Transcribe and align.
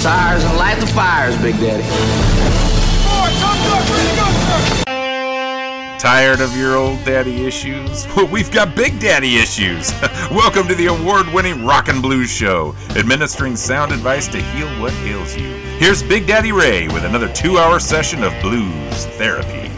the 0.00 0.08
tires 0.08 0.44
and 0.44 0.56
light 0.56 0.78
the 0.80 0.86
fires, 0.86 1.36
Big 1.42 1.56
Daddy. 1.56 1.82
Tired 5.98 6.40
of 6.40 6.56
your 6.56 6.76
old 6.76 7.04
daddy 7.04 7.44
issues? 7.44 8.06
Well, 8.16 8.26
we've 8.26 8.50
got 8.50 8.74
big 8.74 8.98
daddy 8.98 9.36
issues. 9.36 9.92
Welcome 10.30 10.66
to 10.68 10.74
the 10.74 10.86
award 10.86 11.26
winning 11.34 11.64
Rock 11.66 11.88
and 11.88 12.00
Blues 12.00 12.30
Show, 12.30 12.74
administering 12.96 13.56
sound 13.56 13.92
advice 13.92 14.26
to 14.28 14.40
heal 14.40 14.68
what 14.80 14.92
ails 15.04 15.36
you. 15.36 15.50
Here's 15.78 16.02
Big 16.02 16.26
Daddy 16.26 16.52
Ray 16.52 16.88
with 16.88 17.04
another 17.04 17.30
two 17.32 17.58
hour 17.58 17.78
session 17.78 18.22
of 18.22 18.32
blues 18.40 19.06
therapy. 19.18 19.70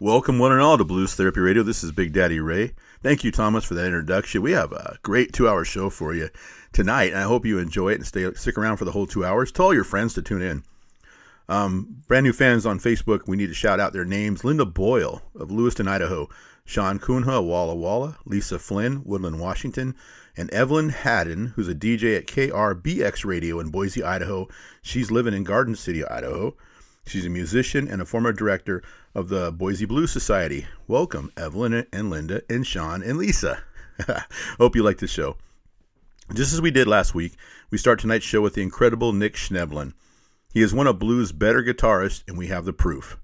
Welcome, 0.00 0.38
one 0.38 0.52
and 0.52 0.60
all, 0.60 0.76
to 0.76 0.84
Blues 0.84 1.14
Therapy 1.14 1.40
Radio. 1.40 1.62
This 1.62 1.82
is 1.82 1.90
Big 1.90 2.12
Daddy 2.12 2.38
Ray. 2.38 2.74
Thank 3.02 3.24
you, 3.24 3.30
Thomas, 3.30 3.64
for 3.64 3.74
that 3.74 3.86
introduction. 3.86 4.42
We 4.42 4.52
have 4.52 4.72
a 4.72 4.98
great 5.02 5.32
two 5.32 5.48
hour 5.48 5.64
show 5.64 5.88
for 5.88 6.14
you 6.14 6.28
tonight, 6.74 7.12
and 7.12 7.20
I 7.20 7.22
hope 7.22 7.46
you 7.46 7.58
enjoy 7.58 7.92
it 7.92 7.96
and 7.96 8.06
stay 8.06 8.30
stick 8.34 8.58
around 8.58 8.76
for 8.76 8.84
the 8.84 8.92
whole 8.92 9.06
two 9.06 9.24
hours. 9.24 9.50
Tell 9.50 9.66
all 9.66 9.74
your 9.74 9.84
friends 9.84 10.12
to 10.14 10.22
tune 10.22 10.42
in. 10.42 10.64
Um, 11.48 12.02
brand 12.08 12.24
new 12.24 12.32
fans 12.32 12.66
on 12.66 12.78
Facebook, 12.78 13.26
we 13.26 13.36
need 13.36 13.46
to 13.46 13.54
shout 13.54 13.80
out 13.80 13.92
their 13.92 14.04
names 14.04 14.44
Linda 14.44 14.64
Boyle 14.64 15.22
of 15.34 15.50
Lewiston, 15.50 15.88
Idaho, 15.88 16.28
Sean 16.64 16.98
Kunha, 16.98 17.40
Walla 17.42 17.74
Walla, 17.74 18.18
Lisa 18.24 18.58
Flynn, 18.58 19.02
Woodland, 19.04 19.38
Washington, 19.38 19.94
and 20.36 20.50
Evelyn 20.50 20.88
Haddon, 20.88 21.52
who's 21.54 21.68
a 21.68 21.74
DJ 21.74 22.16
at 22.16 22.26
KRBX 22.26 23.24
Radio 23.24 23.60
in 23.60 23.70
Boise, 23.70 24.02
Idaho. 24.02 24.48
She's 24.82 25.10
living 25.10 25.34
in 25.34 25.44
Garden 25.44 25.76
City, 25.76 26.04
Idaho. 26.04 26.56
She's 27.06 27.26
a 27.26 27.30
musician 27.30 27.86
and 27.86 28.00
a 28.00 28.06
former 28.06 28.32
director 28.32 28.82
of 29.14 29.28
the 29.28 29.52
Boise 29.52 29.84
Blues 29.84 30.10
Society. 30.10 30.66
Welcome, 30.88 31.30
Evelyn 31.36 31.86
and 31.92 32.10
Linda 32.10 32.42
and 32.48 32.66
Sean 32.66 33.02
and 33.02 33.18
Lisa. 33.18 33.62
Hope 34.58 34.74
you 34.74 34.82
like 34.82 34.98
the 34.98 35.06
show. 35.06 35.36
Just 36.32 36.54
as 36.54 36.62
we 36.62 36.70
did 36.70 36.88
last 36.88 37.14
week, 37.14 37.34
we 37.70 37.76
start 37.76 38.00
tonight's 38.00 38.24
show 38.24 38.40
with 38.40 38.54
the 38.54 38.62
incredible 38.62 39.12
Nick 39.12 39.34
Schnebelen. 39.34 39.92
He 40.52 40.62
is 40.62 40.72
one 40.72 40.86
of 40.86 40.98
blues' 40.98 41.32
better 41.32 41.62
guitarists, 41.62 42.24
and 42.26 42.38
we 42.38 42.46
have 42.46 42.64
the 42.64 42.72
proof. 42.72 43.18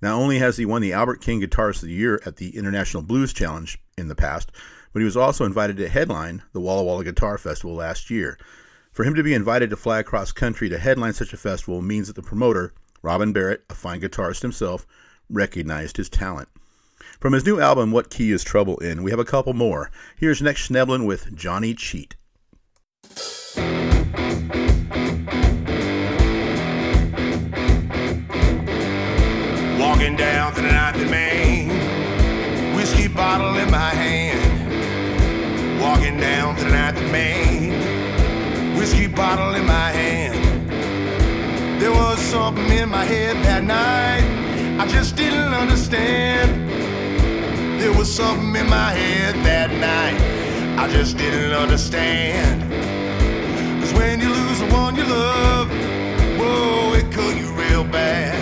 Not 0.00 0.14
only 0.14 0.38
has 0.38 0.56
he 0.56 0.64
won 0.64 0.80
the 0.80 0.92
Albert 0.94 1.20
King 1.20 1.40
Guitarist 1.40 1.82
of 1.82 1.88
the 1.88 1.94
Year 1.94 2.20
at 2.24 2.36
the 2.36 2.56
International 2.56 3.02
Blues 3.02 3.32
Challenge 3.32 3.78
in 3.98 4.08
the 4.08 4.14
past, 4.14 4.50
but 4.92 5.00
he 5.00 5.04
was 5.04 5.18
also 5.18 5.44
invited 5.44 5.76
to 5.76 5.88
headline 5.88 6.42
the 6.52 6.60
Walla 6.60 6.82
Walla 6.82 7.04
Guitar 7.04 7.36
Festival 7.36 7.76
last 7.76 8.08
year. 8.08 8.38
For 8.90 9.04
him 9.04 9.14
to 9.14 9.22
be 9.22 9.34
invited 9.34 9.68
to 9.70 9.76
fly 9.76 9.98
across 9.98 10.32
country 10.32 10.70
to 10.70 10.78
headline 10.78 11.12
such 11.12 11.34
a 11.34 11.38
festival 11.38 11.82
means 11.82 12.06
that 12.06 12.16
the 12.16 12.22
promoter, 12.22 12.72
Robin 13.02 13.32
Barrett, 13.32 13.64
a 13.68 13.74
fine 13.74 14.00
guitarist 14.00 14.40
himself, 14.42 14.86
recognized 15.28 15.98
his 15.98 16.08
talent. 16.08 16.48
From 17.20 17.34
his 17.34 17.44
new 17.44 17.60
album, 17.60 17.92
What 17.92 18.10
Key 18.10 18.32
is 18.32 18.42
Trouble 18.42 18.78
In, 18.78 19.02
we 19.02 19.10
have 19.10 19.20
a 19.20 19.24
couple 19.24 19.52
more. 19.52 19.90
Here's 20.16 20.40
Nick 20.40 20.56
Schnebelen 20.56 21.06
with 21.06 21.36
Johnny 21.36 21.74
Cheat. 21.74 22.16
Walking 29.78 30.16
down 30.16 30.52
through 30.52 30.66
the 30.66 30.72
night 30.72 30.96
in 30.96 31.10
Maine, 31.10 32.74
whiskey 32.74 33.08
bottle 33.08 33.56
in 33.56 33.70
my 33.70 33.90
hand. 33.90 35.80
Walking 35.80 36.18
down 36.18 36.56
through 36.56 36.70
the 36.70 36.76
night 36.76 36.96
in 36.96 37.10
Maine, 37.12 38.76
whiskey 38.76 39.06
bottle 39.06 39.54
in 39.54 39.64
my 39.66 39.90
hand. 39.90 40.70
There 41.80 41.92
was 41.92 42.18
something 42.18 42.68
in 42.70 42.88
my 42.88 43.04
head 43.04 43.36
that 43.44 43.64
night 43.64 44.24
I 44.80 44.86
just 44.86 45.16
didn't 45.16 45.54
understand. 45.54 46.70
There 47.80 47.92
was 47.92 48.12
something 48.12 48.54
in 48.56 48.68
my 48.68 48.92
head 48.92 49.34
that 49.44 49.70
night 49.70 50.20
I 50.78 50.88
just 50.92 51.16
didn't 51.16 51.52
understand. 51.52 52.62
Cause 53.86 53.94
when 54.00 54.20
you 54.20 54.28
lose 54.28 54.58
the 54.58 54.66
one 54.66 54.96
you 54.96 55.04
love, 55.04 55.68
whoa, 56.40 56.94
it 56.94 57.08
you 57.38 57.52
real 57.52 57.84
bad 57.84 58.34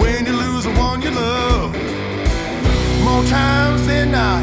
when 0.00 0.24
you 0.24 0.32
lose 0.32 0.64
the 0.64 0.70
one 0.70 1.02
you 1.02 1.10
love. 1.10 1.74
More 3.04 3.22
times 3.24 3.86
than 3.86 4.12
not, 4.12 4.42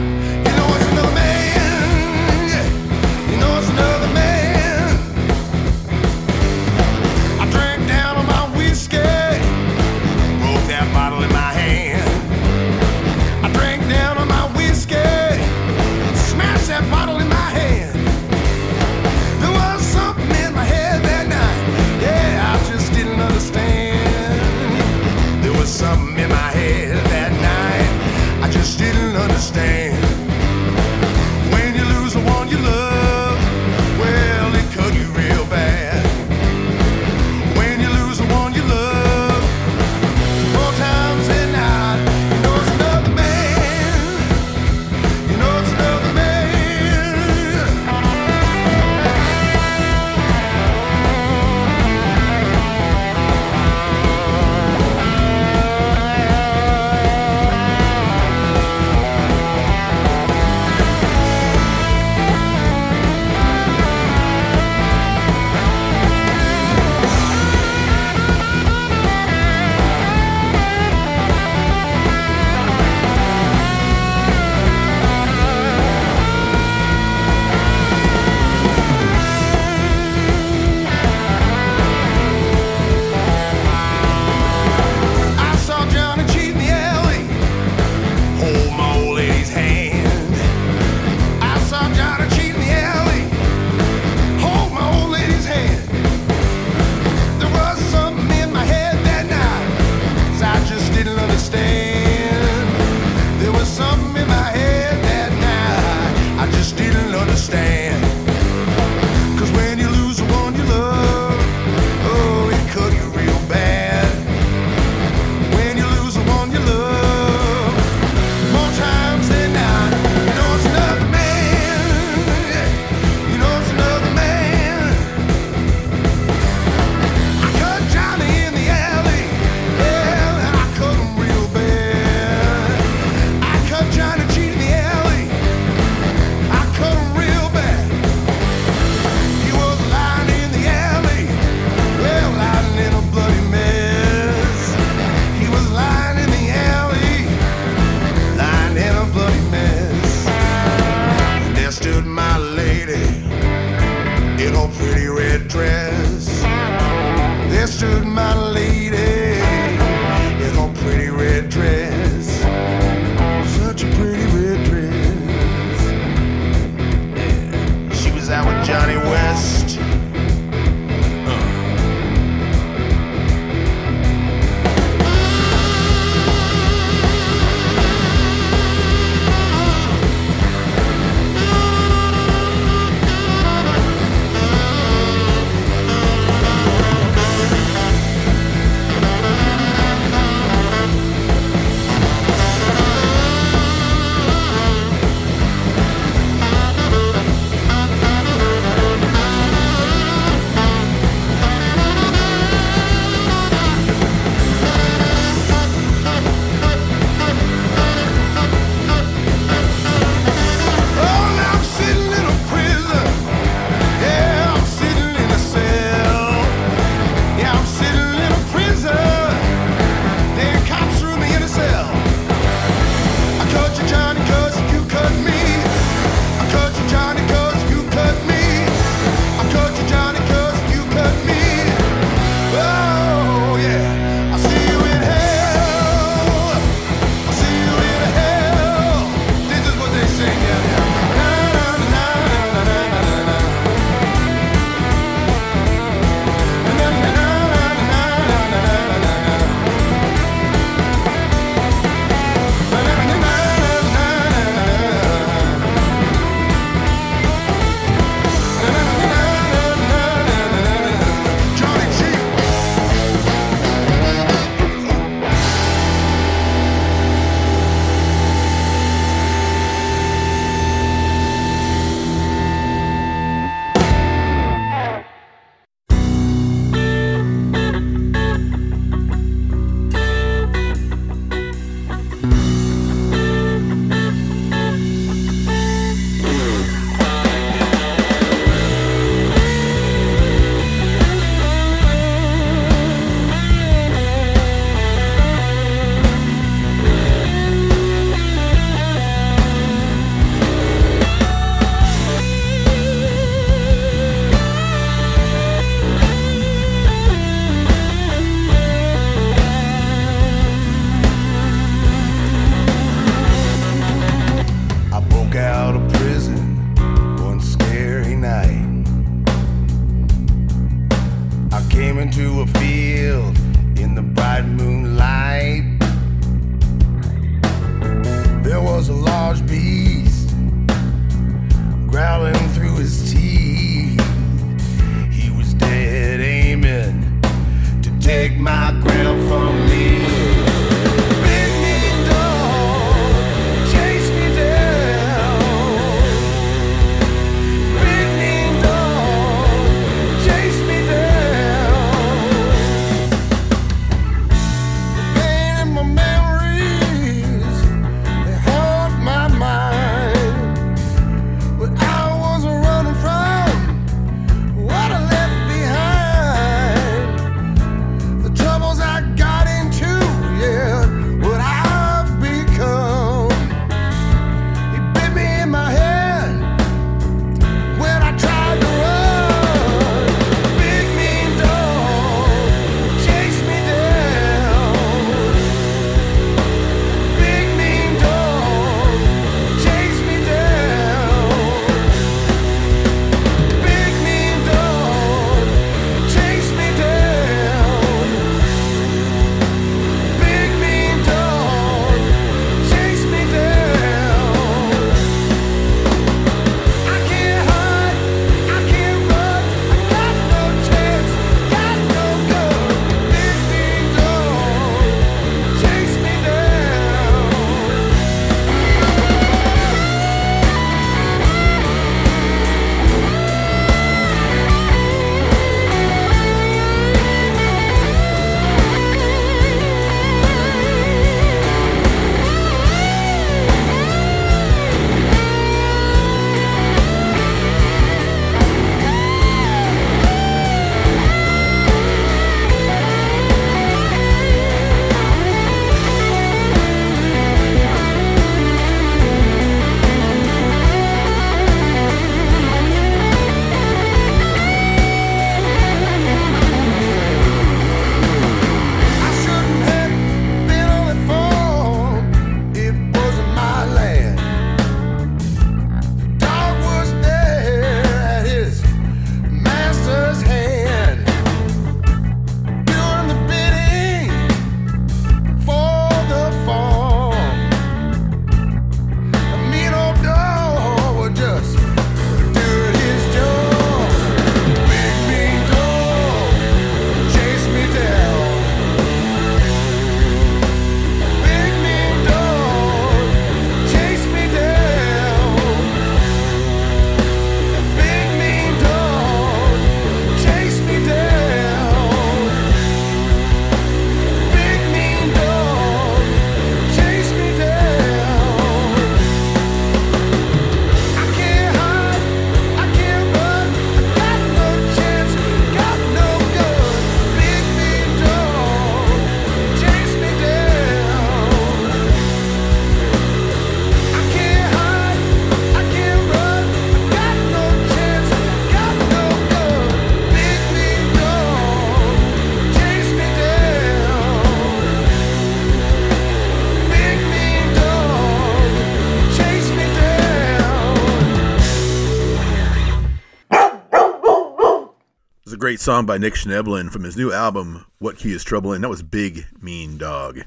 Song 545.60 545.86
by 545.86 545.98
Nick 545.98 546.14
Schnebelen 546.14 546.72
from 546.72 546.86
his 546.86 546.96
new 546.96 547.12
album, 547.12 547.66
What 547.80 547.98
Key 547.98 548.14
is 548.14 548.24
Trouble 548.24 548.54
In. 548.54 548.62
That 548.62 548.70
was 548.70 548.82
Big 548.82 549.26
Mean 549.42 549.78
Dog. 549.78 550.22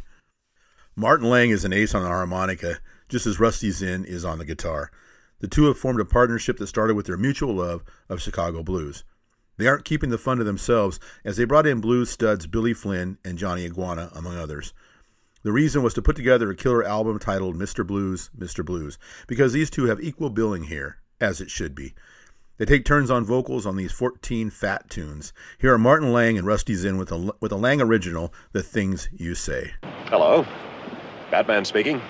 Martin 0.94 1.30
Lang 1.30 1.48
is 1.48 1.64
an 1.64 1.72
ace 1.72 1.94
on 1.94 2.02
the 2.02 2.08
harmonica, 2.08 2.80
just 3.08 3.24
as 3.24 3.40
Rusty 3.40 3.70
Zinn 3.70 4.04
is 4.04 4.26
on 4.26 4.36
the 4.36 4.44
guitar. 4.44 4.90
The 5.38 5.48
two 5.48 5.64
have 5.64 5.78
formed 5.78 6.00
a 6.00 6.04
partnership 6.04 6.58
that 6.58 6.66
started 6.66 6.96
with 6.96 7.06
their 7.06 7.16
mutual 7.16 7.54
love 7.54 7.82
of 8.10 8.20
Chicago 8.20 8.62
blues. 8.62 9.04
They 9.56 9.66
aren't 9.66 9.86
keeping 9.86 10.10
the 10.10 10.18
fun 10.18 10.36
to 10.36 10.44
themselves, 10.44 11.00
as 11.24 11.38
they 11.38 11.44
brought 11.46 11.66
in 11.66 11.80
blues 11.80 12.10
studs 12.10 12.46
Billy 12.46 12.74
Flynn 12.74 13.16
and 13.24 13.38
Johnny 13.38 13.64
Iguana, 13.64 14.10
among 14.14 14.36
others. 14.36 14.74
The 15.44 15.52
reason 15.52 15.82
was 15.82 15.94
to 15.94 16.02
put 16.02 16.14
together 16.14 16.50
a 16.50 16.54
killer 16.54 16.84
album 16.84 17.18
titled 17.18 17.56
Mr. 17.56 17.86
Blues, 17.86 18.28
Mr. 18.38 18.62
Blues, 18.62 18.98
because 19.26 19.54
these 19.54 19.70
two 19.70 19.86
have 19.86 19.98
equal 19.98 20.28
billing 20.28 20.64
here, 20.64 20.98
as 21.22 21.40
it 21.40 21.50
should 21.50 21.74
be. 21.74 21.94
They 22.58 22.66
take 22.66 22.84
turns 22.84 23.10
on 23.10 23.24
vocals 23.24 23.66
on 23.66 23.76
these 23.76 23.92
14 23.92 24.50
fat 24.50 24.90
tunes. 24.90 25.32
Here 25.58 25.72
are 25.72 25.78
Martin 25.78 26.12
Lang 26.12 26.36
and 26.36 26.46
Rusty 26.46 26.74
Zinn 26.74 26.98
with 26.98 27.10
a, 27.10 27.32
with 27.40 27.52
a 27.52 27.56
Lang 27.56 27.80
original, 27.80 28.32
The 28.52 28.62
Things 28.62 29.08
You 29.12 29.34
Say. 29.34 29.72
Hello. 30.06 30.46
Batman 31.30 31.64
speaking. 31.64 32.00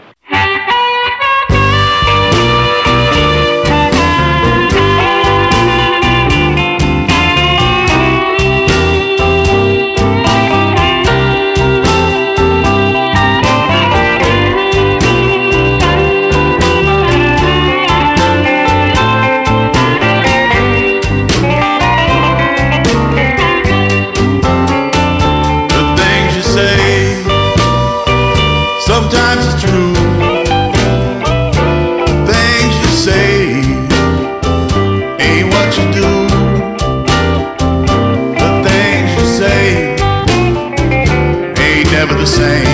Same 42.32 42.71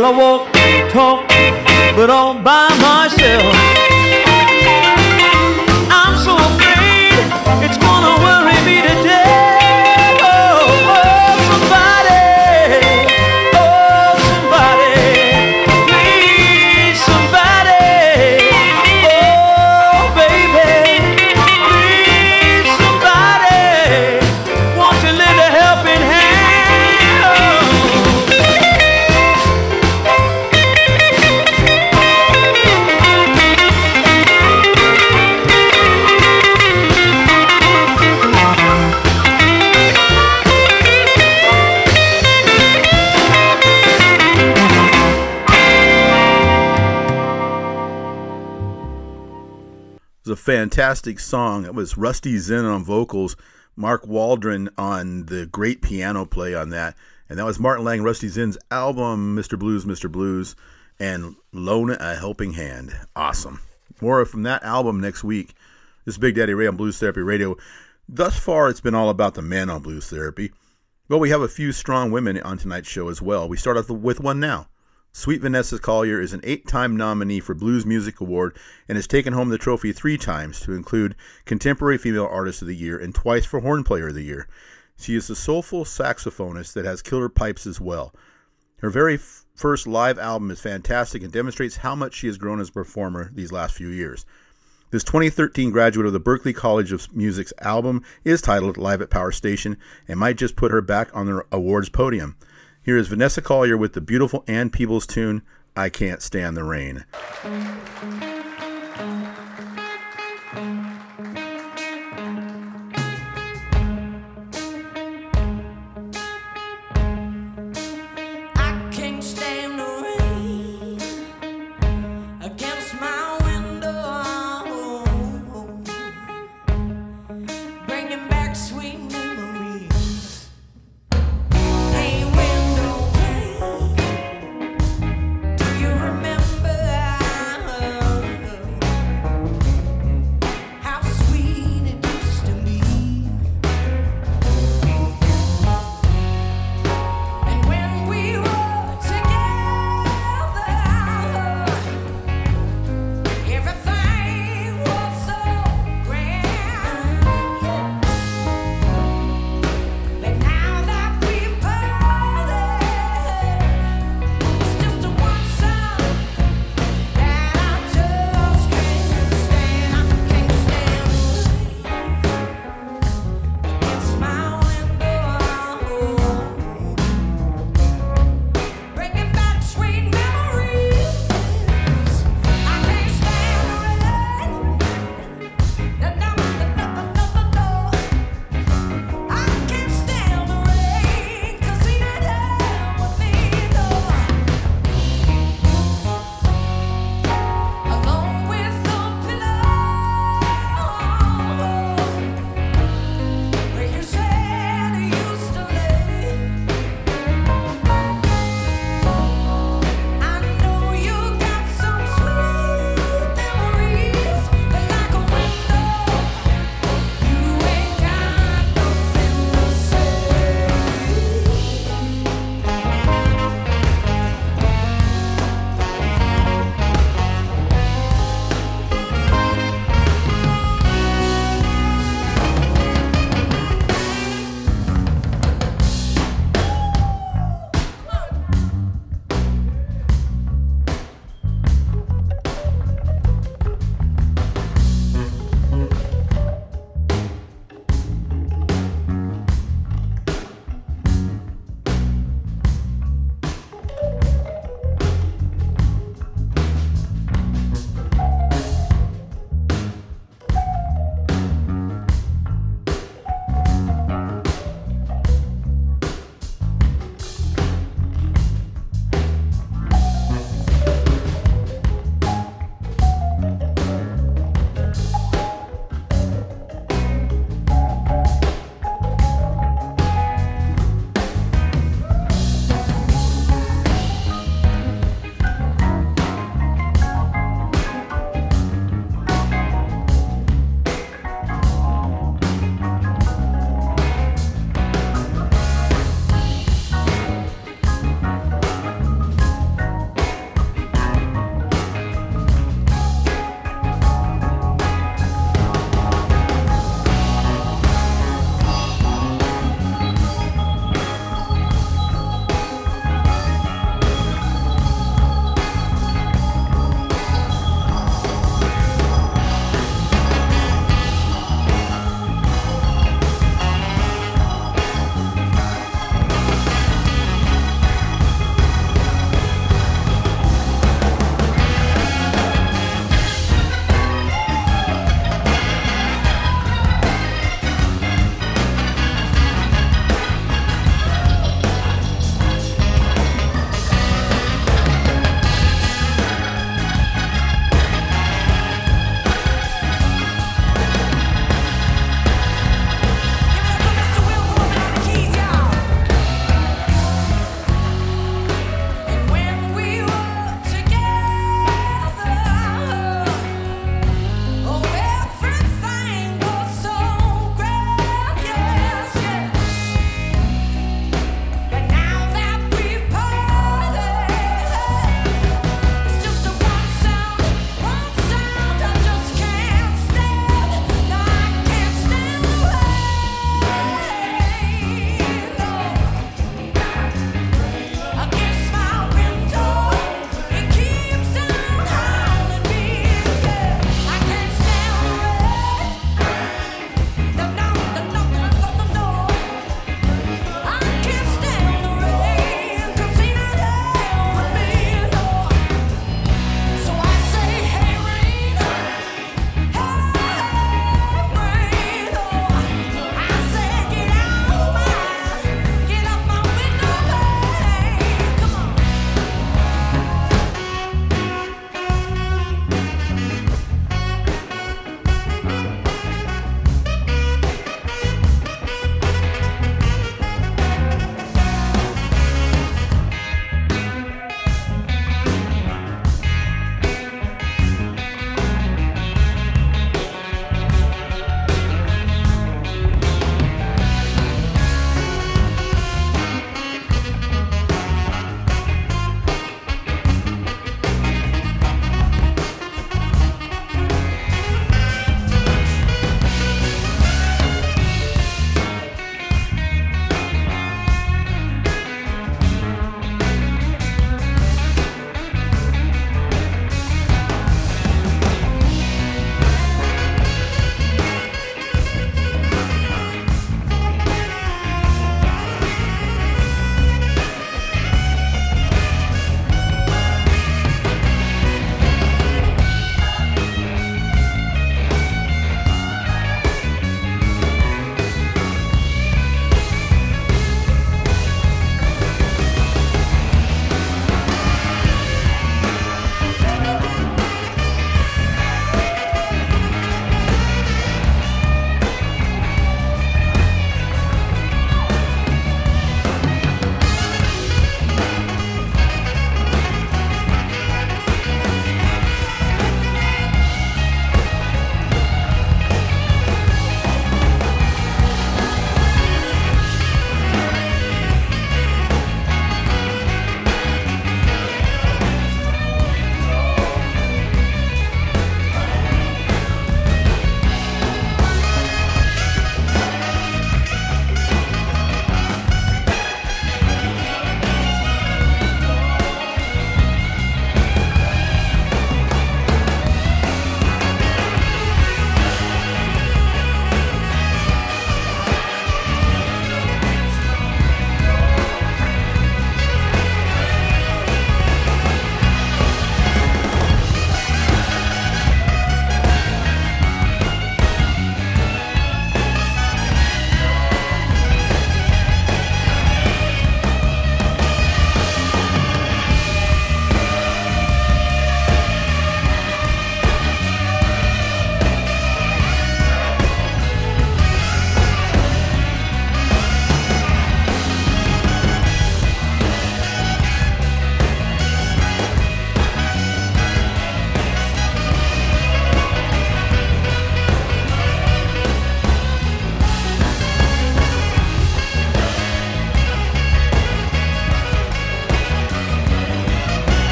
Well, 0.00 0.14
I 0.14 0.16
walk, 0.16 0.90
talk, 0.90 1.28
but 1.94 2.08
all 2.08 2.32
by 2.32 2.70
myself. 2.80 3.89
Fantastic 50.40 51.20
song. 51.20 51.66
It 51.66 51.74
was 51.74 51.98
Rusty 51.98 52.38
Zinn 52.38 52.64
on 52.64 52.82
vocals, 52.82 53.36
Mark 53.76 54.06
Waldron 54.06 54.70
on 54.78 55.26
the 55.26 55.46
great 55.46 55.82
piano 55.82 56.24
play 56.24 56.54
on 56.54 56.70
that, 56.70 56.96
and 57.28 57.38
that 57.38 57.44
was 57.44 57.60
Martin 57.60 57.84
Lang, 57.84 58.02
Rusty 58.02 58.28
Zinn's 58.28 58.56
album, 58.70 59.36
Mr. 59.36 59.58
Blues, 59.58 59.84
Mr. 59.84 60.10
Blues, 60.10 60.56
and 60.98 61.36
Loan 61.52 61.90
a 61.90 62.14
Helping 62.14 62.54
Hand. 62.54 62.98
Awesome. 63.14 63.60
More 64.00 64.24
from 64.24 64.42
that 64.44 64.64
album 64.64 64.98
next 64.98 65.22
week. 65.22 65.54
This 66.06 66.14
is 66.14 66.18
Big 66.18 66.36
Daddy 66.36 66.54
Ray 66.54 66.66
on 66.66 66.76
Blues 66.76 66.98
Therapy 66.98 67.20
Radio. 67.20 67.56
Thus 68.08 68.38
far, 68.38 68.70
it's 68.70 68.80
been 68.80 68.94
all 68.94 69.10
about 69.10 69.34
the 69.34 69.42
men 69.42 69.68
on 69.68 69.82
Blues 69.82 70.08
Therapy. 70.08 70.52
But 71.08 71.18
we 71.18 71.30
have 71.30 71.42
a 71.42 71.48
few 71.48 71.72
strong 71.72 72.10
women 72.10 72.40
on 72.40 72.56
tonight's 72.56 72.88
show 72.88 73.08
as 73.10 73.20
well. 73.20 73.46
We 73.46 73.58
start 73.58 73.76
off 73.76 73.90
with 73.90 74.20
one 74.20 74.40
now. 74.40 74.68
Sweet 75.12 75.40
Vanessa 75.40 75.78
Collier 75.80 76.20
is 76.20 76.32
an 76.32 76.40
eight 76.44 76.68
time 76.68 76.96
nominee 76.96 77.40
for 77.40 77.52
Blues 77.52 77.84
Music 77.84 78.20
Award 78.20 78.56
and 78.88 78.94
has 78.94 79.08
taken 79.08 79.32
home 79.32 79.48
the 79.48 79.58
trophy 79.58 79.92
three 79.92 80.16
times 80.16 80.60
to 80.60 80.72
include 80.72 81.16
Contemporary 81.44 81.98
Female 81.98 82.26
Artist 82.26 82.62
of 82.62 82.68
the 82.68 82.76
Year 82.76 82.96
and 82.96 83.12
twice 83.12 83.44
for 83.44 83.58
Horn 83.58 83.82
Player 83.82 84.08
of 84.08 84.14
the 84.14 84.22
Year. 84.22 84.46
She 84.96 85.16
is 85.16 85.28
a 85.28 85.34
soulful 85.34 85.84
saxophonist 85.84 86.74
that 86.74 86.84
has 86.84 87.02
killer 87.02 87.28
pipes 87.28 87.66
as 87.66 87.80
well. 87.80 88.14
Her 88.78 88.88
very 88.88 89.14
f- 89.14 89.44
first 89.56 89.88
live 89.88 90.16
album 90.16 90.52
is 90.52 90.60
fantastic 90.60 91.24
and 91.24 91.32
demonstrates 91.32 91.78
how 91.78 91.96
much 91.96 92.14
she 92.14 92.28
has 92.28 92.38
grown 92.38 92.60
as 92.60 92.68
a 92.68 92.72
performer 92.72 93.32
these 93.34 93.50
last 93.50 93.74
few 93.74 93.88
years. 93.88 94.24
This 94.92 95.02
2013 95.02 95.70
graduate 95.70 96.06
of 96.06 96.12
the 96.12 96.20
Berklee 96.20 96.54
College 96.54 96.92
of 96.92 97.14
Music's 97.14 97.52
album 97.60 98.04
is 98.24 98.40
titled 98.40 98.76
Live 98.76 99.02
at 99.02 99.10
Power 99.10 99.32
Station 99.32 99.76
and 100.06 100.20
might 100.20 100.36
just 100.36 100.54
put 100.54 100.70
her 100.70 100.80
back 100.80 101.14
on 101.14 101.26
the 101.26 101.44
awards 101.50 101.88
podium. 101.88 102.36
Here 102.90 102.98
is 102.98 103.06
Vanessa 103.06 103.40
Collier 103.40 103.76
with 103.76 103.92
the 103.92 104.00
beautiful 104.00 104.42
Ann 104.48 104.68
Peebles 104.68 105.06
tune, 105.06 105.42
I 105.76 105.90
Can't 105.90 106.20
Stand 106.20 106.56
the 106.56 106.64
Rain. 106.64 107.04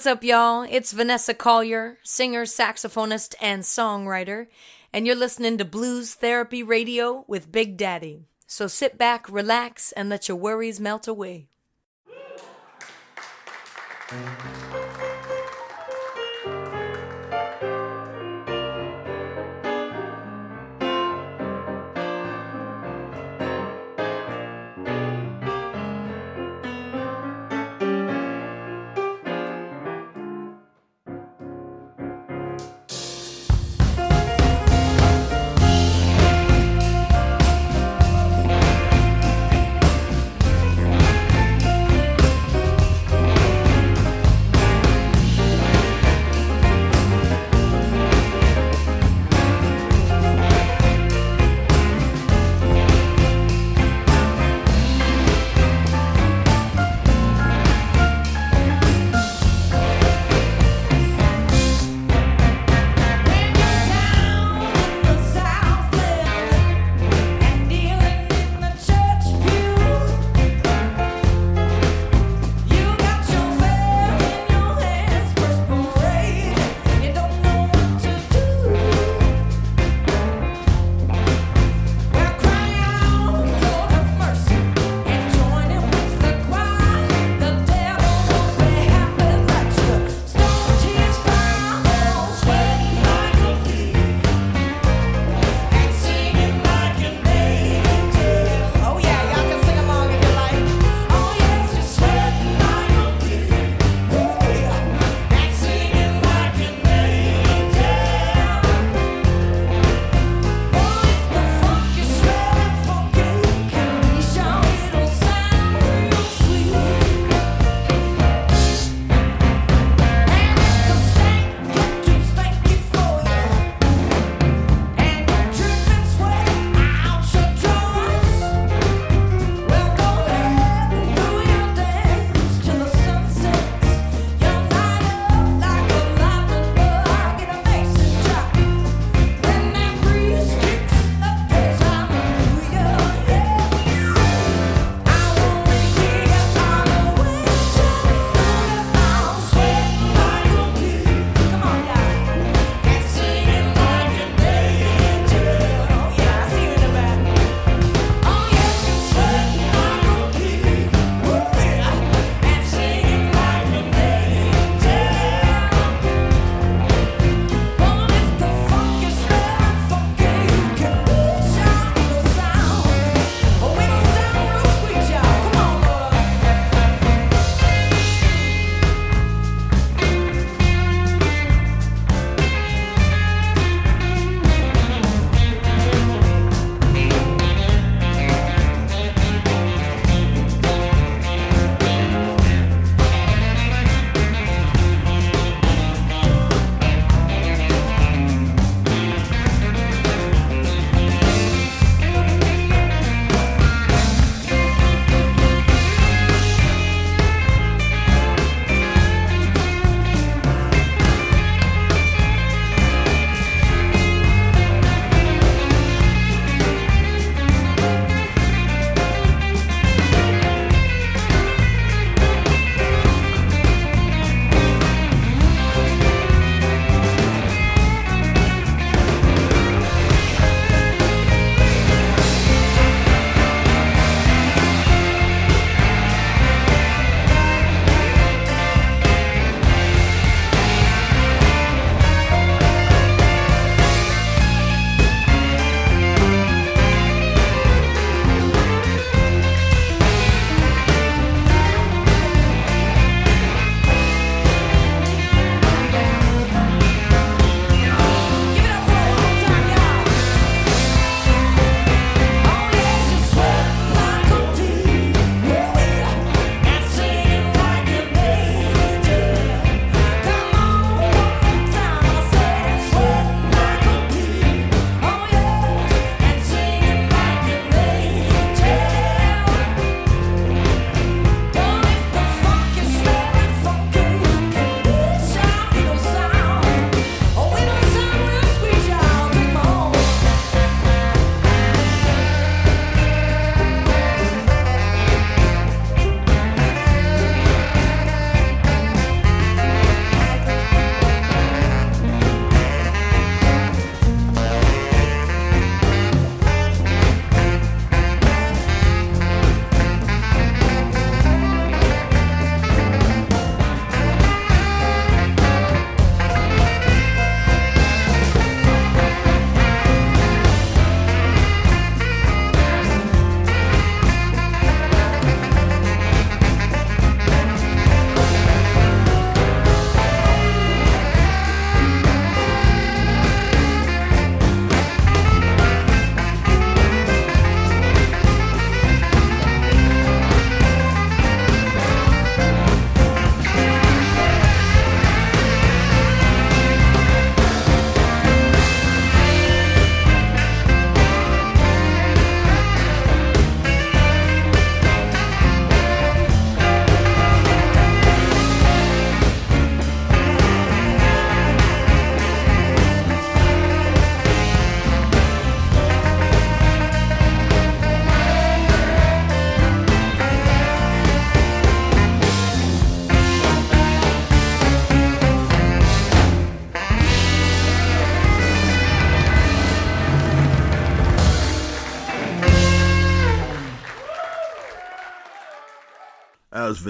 What's 0.00 0.06
up, 0.06 0.24
y'all? 0.24 0.62
It's 0.62 0.92
Vanessa 0.92 1.34
Collier, 1.34 1.98
singer, 2.02 2.44
saxophonist, 2.46 3.34
and 3.38 3.62
songwriter, 3.62 4.46
and 4.94 5.06
you're 5.06 5.14
listening 5.14 5.58
to 5.58 5.64
Blues 5.66 6.14
Therapy 6.14 6.62
Radio 6.62 7.26
with 7.28 7.52
Big 7.52 7.76
Daddy. 7.76 8.24
So 8.46 8.66
sit 8.66 8.96
back, 8.96 9.28
relax, 9.28 9.92
and 9.92 10.08
let 10.08 10.26
your 10.26 10.38
worries 10.38 10.80
melt 10.80 11.06
away. 11.06 11.48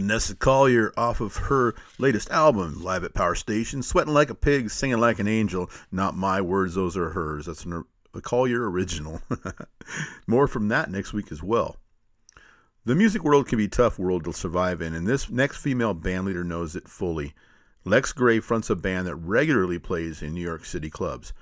Vanessa 0.00 0.34
Collier 0.34 0.94
off 0.96 1.20
of 1.20 1.36
her 1.36 1.74
latest 1.98 2.30
album, 2.30 2.82
Live 2.82 3.04
at 3.04 3.12
Power 3.12 3.34
Station, 3.34 3.82
Sweating 3.82 4.14
Like 4.14 4.30
a 4.30 4.34
Pig, 4.34 4.70
Singing 4.70 4.98
Like 4.98 5.18
an 5.18 5.28
Angel. 5.28 5.70
Not 5.92 6.16
my 6.16 6.40
words, 6.40 6.74
those 6.74 6.96
are 6.96 7.10
hers. 7.10 7.44
That's 7.44 7.66
an, 7.66 7.84
a 8.14 8.20
Collier 8.22 8.70
original. 8.70 9.20
More 10.26 10.48
from 10.48 10.68
that 10.68 10.90
next 10.90 11.12
week 11.12 11.30
as 11.30 11.42
well. 11.42 11.76
The 12.86 12.94
music 12.94 13.22
world 13.22 13.46
can 13.46 13.58
be 13.58 13.66
a 13.66 13.68
tough 13.68 13.98
world 13.98 14.24
to 14.24 14.32
survive 14.32 14.80
in, 14.80 14.94
and 14.94 15.06
this 15.06 15.28
next 15.28 15.58
female 15.58 15.92
band 15.92 16.24
leader 16.24 16.44
knows 16.44 16.74
it 16.74 16.88
fully. 16.88 17.34
Lex 17.84 18.14
Gray 18.14 18.40
fronts 18.40 18.70
a 18.70 18.76
band 18.76 19.06
that 19.06 19.16
regularly 19.16 19.78
plays 19.78 20.22
in 20.22 20.32
New 20.32 20.40
York 20.40 20.64
City 20.64 20.88
clubs. 20.88 21.34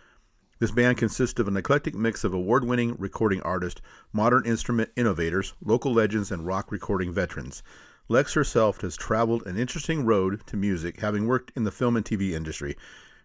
This 0.58 0.72
band 0.72 0.98
consists 0.98 1.38
of 1.38 1.46
an 1.46 1.56
eclectic 1.56 1.94
mix 1.94 2.24
of 2.24 2.34
award 2.34 2.64
winning 2.64 2.96
recording 2.98 3.40
artists, 3.42 3.80
modern 4.12 4.44
instrument 4.44 4.90
innovators, 4.96 5.54
local 5.64 5.94
legends, 5.94 6.32
and 6.32 6.44
rock 6.44 6.72
recording 6.72 7.12
veterans. 7.12 7.62
Lex 8.10 8.32
herself 8.32 8.80
has 8.80 8.96
traveled 8.96 9.46
an 9.46 9.58
interesting 9.58 10.06
road 10.06 10.40
to 10.46 10.56
music, 10.56 11.00
having 11.00 11.26
worked 11.26 11.52
in 11.54 11.64
the 11.64 11.70
film 11.70 11.94
and 11.94 12.06
TV 12.06 12.32
industry. 12.32 12.74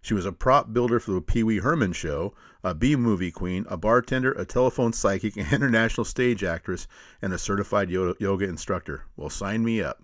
She 0.02 0.14
was 0.14 0.26
a 0.26 0.34
prop 0.34 0.74
builder 0.74 1.00
for 1.00 1.12
the 1.14 1.22
Pee 1.22 1.44
Wee 1.44 1.60
Herman 1.60 1.94
show, 1.94 2.34
a 2.66 2.76
B 2.76 2.98
movie 2.98 3.32
queen, 3.32 3.66
a 3.70 3.78
bartender, 3.78 4.34
a 4.34 4.44
telephone 4.44 4.92
psychic, 4.92 5.38
an 5.38 5.48
international 5.54 6.04
stage 6.04 6.44
actress, 6.44 6.86
and 7.22 7.32
a 7.32 7.38
certified 7.38 7.90
yoga 7.90 8.44
instructor. 8.44 9.06
Well, 9.16 9.30
sign 9.30 9.64
me 9.64 9.82
up. 9.82 10.04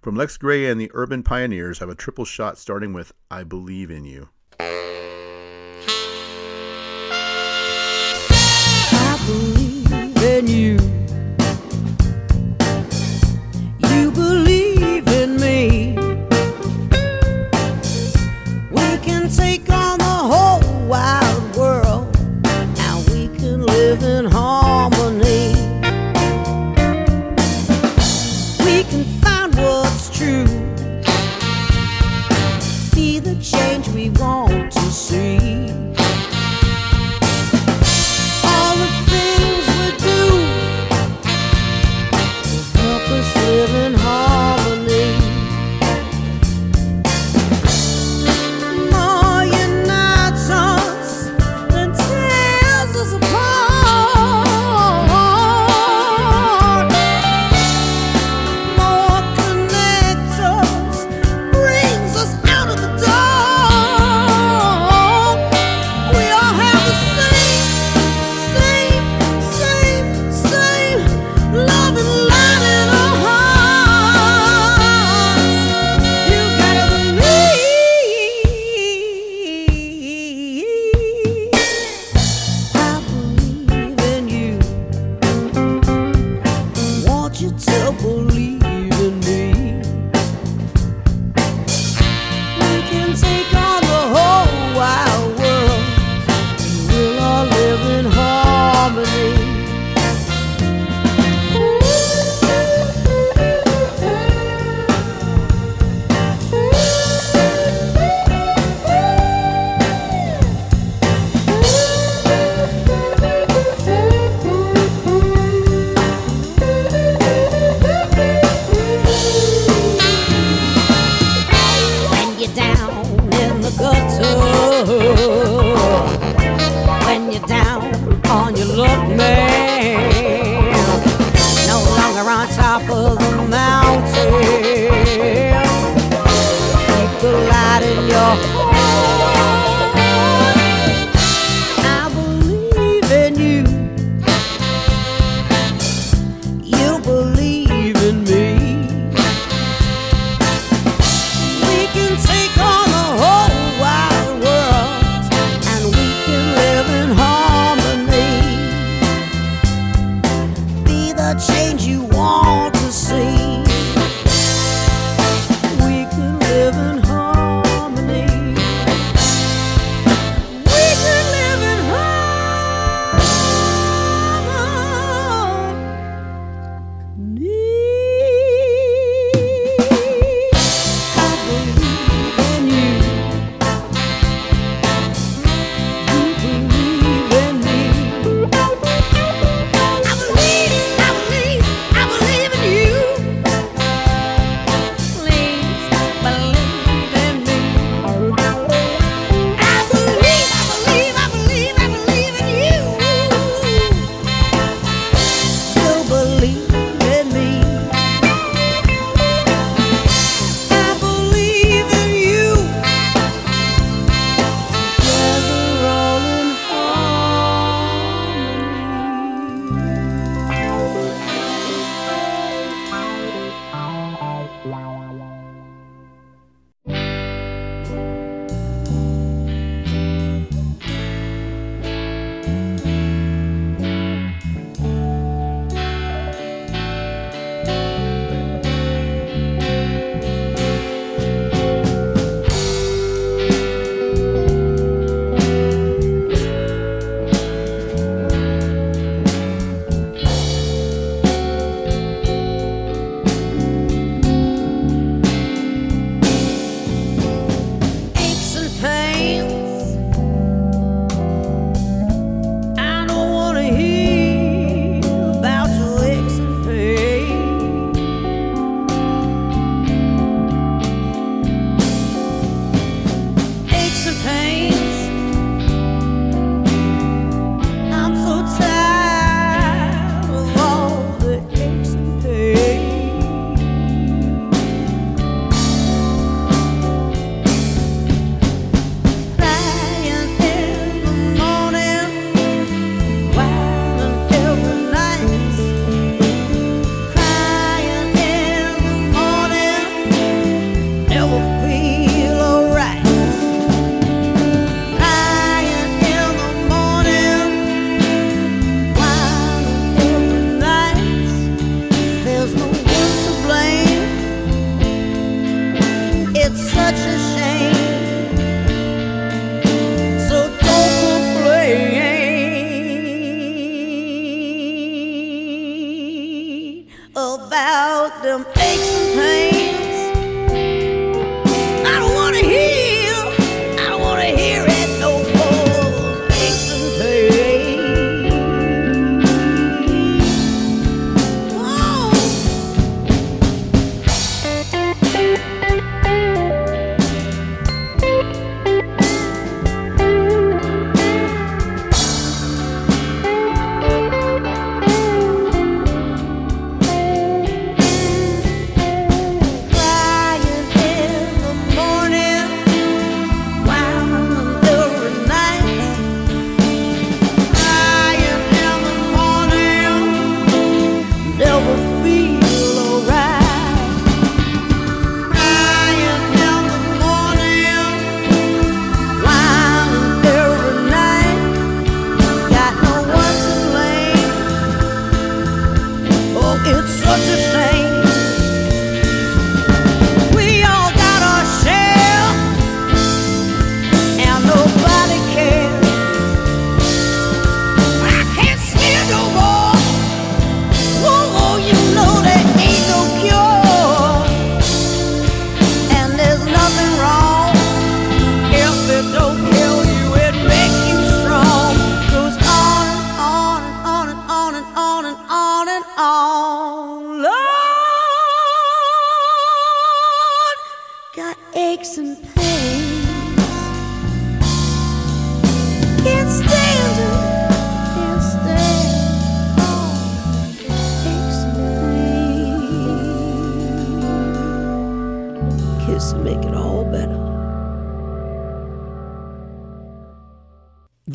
From 0.00 0.14
Lex 0.14 0.36
Gray 0.36 0.66
and 0.70 0.80
the 0.80 0.92
Urban 0.94 1.24
Pioneers, 1.24 1.80
have 1.80 1.88
a 1.88 1.96
triple 1.96 2.24
shot 2.24 2.56
starting 2.56 2.92
with 2.92 3.12
I 3.32 3.42
Believe 3.42 3.90
in 3.90 4.04
You. 4.04 4.28
I 8.92 9.24
believe 9.26 9.92
in. 10.22 10.46
You 10.46 10.79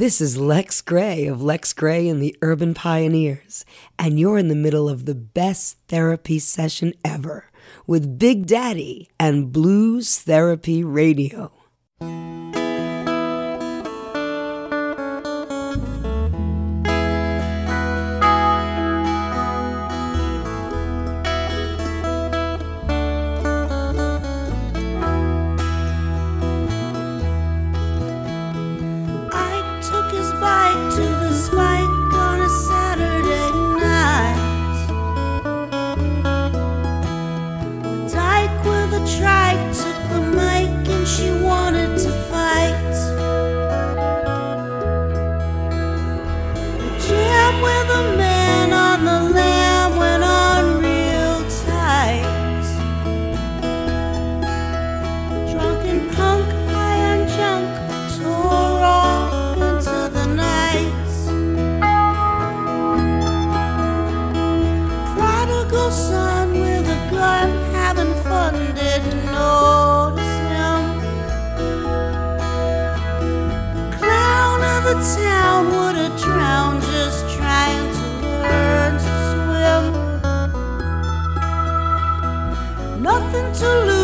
This 0.06 0.22
is 0.22 0.38
Lex 0.38 0.82
Gray 0.82 1.26
of 1.26 1.42
Lex 1.42 1.74
Gray 1.74 2.08
and 2.08 2.22
the 2.22 2.38
Urban 2.44 2.76
Pioneers, 2.76 3.66
and 3.98 4.20
you're 4.20 4.38
in 4.38 4.50
the 4.50 4.56
middle 4.56 4.88
of 4.88 5.06
the 5.06 5.16
best 5.16 5.80
therapy 5.88 6.38
session 6.38 6.94
ever 7.04 7.50
with 7.88 8.20
Big 8.20 8.46
Daddy 8.46 9.10
and 9.20 9.52
Blues 9.52 10.20
Therapy 10.20 10.84
Radio. 10.84 11.55
town 75.02 75.66
would 75.72 75.96
have 75.96 76.20
drowned 76.20 76.82
just 76.82 77.30
trying 77.36 77.88
to 78.00 78.06
learn 78.44 78.94
to 79.06 79.14
swim. 79.32 79.84
Nothing 83.02 83.52
to 83.60 83.68
lose. 83.86 83.95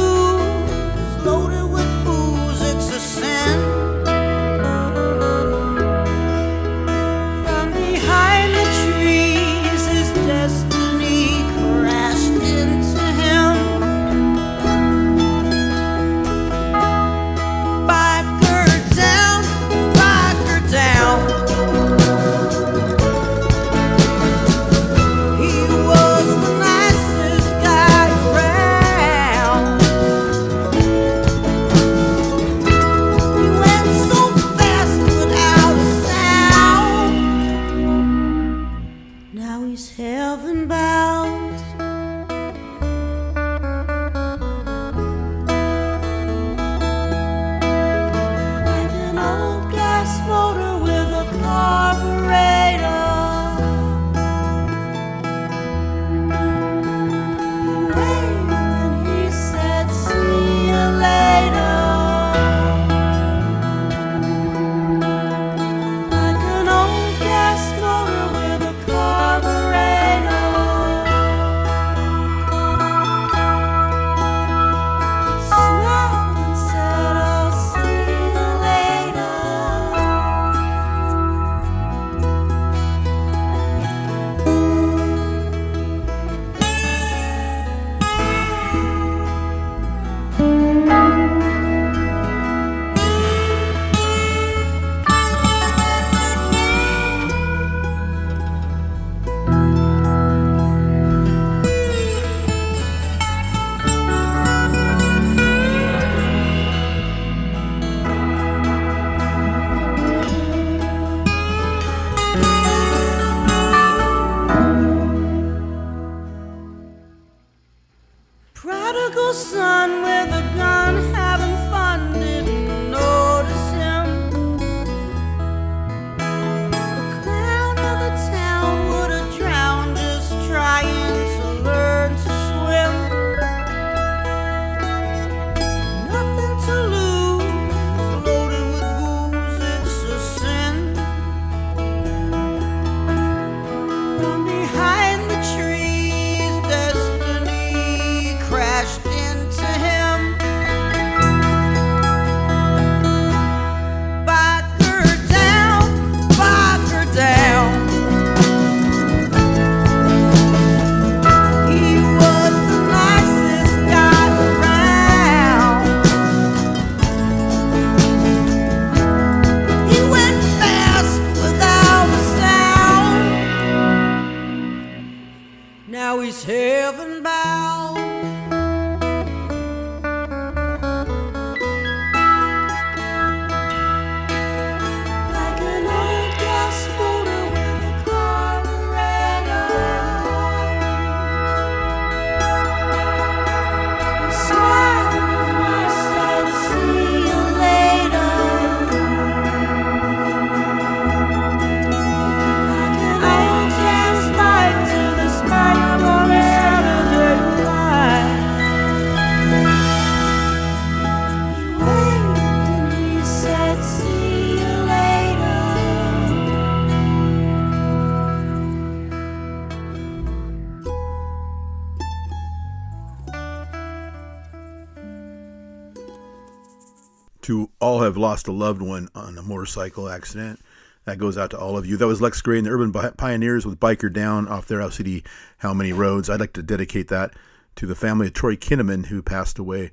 To 227.44 227.70
all 227.80 228.02
have 228.02 228.18
lost 228.18 228.48
a 228.48 228.52
loved 228.52 228.82
one 228.82 229.10
on 229.16 229.38
a 229.38 229.42
motorcycle 229.42 230.10
accident. 230.10 230.60
That 231.06 231.18
goes 231.18 231.38
out 231.38 231.50
to 231.52 231.60
all 231.60 231.78
of 231.78 231.86
you. 231.86 231.98
That 231.98 232.08
was 232.08 232.22
Lex 232.22 232.42
Gray 232.42 232.58
and 232.58 232.68
the 232.68 232.72
Urban 232.72 232.94
Pioneers 233.14 233.66
with 233.66 233.80
Biker 233.80 234.14
Down 234.14 234.48
off 234.48 234.68
their 234.68 234.80
LCD 234.80 235.26
How 235.58 235.74
Many 235.74 235.94
Roads. 235.94 236.30
I'd 236.30 236.40
like 236.40 236.54
to 236.54 236.64
dedicate 236.64 237.08
that 237.08 237.34
to 237.76 237.88
the 237.88 237.96
family 237.96 238.28
of 238.28 238.34
Troy 238.34 238.56
Kinnaman, 238.56 239.08
who 239.08 239.22
passed 239.24 239.58
away. 239.58 239.92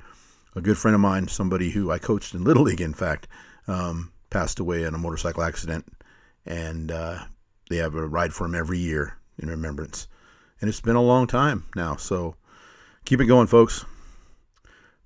A 0.54 0.60
good 0.60 0.76
friend 0.76 0.94
of 0.94 1.00
mine, 1.00 1.28
somebody 1.28 1.70
who 1.70 1.90
I 1.90 1.98
coached 1.98 2.34
in 2.34 2.44
Little 2.44 2.64
League, 2.64 2.80
in 2.80 2.92
fact, 2.92 3.28
um, 3.66 4.12
passed 4.30 4.58
away 4.58 4.82
in 4.82 4.94
a 4.94 4.98
motorcycle 4.98 5.42
accident. 5.42 5.86
And 6.44 6.90
uh, 6.90 7.20
they 7.70 7.76
have 7.76 7.94
a 7.94 8.06
ride 8.06 8.34
for 8.34 8.46
him 8.46 8.54
every 8.54 8.78
year 8.78 9.16
in 9.38 9.48
remembrance. 9.48 10.08
And 10.60 10.68
it's 10.68 10.80
been 10.80 10.96
a 10.96 11.02
long 11.02 11.26
time 11.26 11.64
now. 11.74 11.96
So 11.96 12.34
keep 13.04 13.20
it 13.20 13.26
going, 13.26 13.46
folks. 13.46 13.84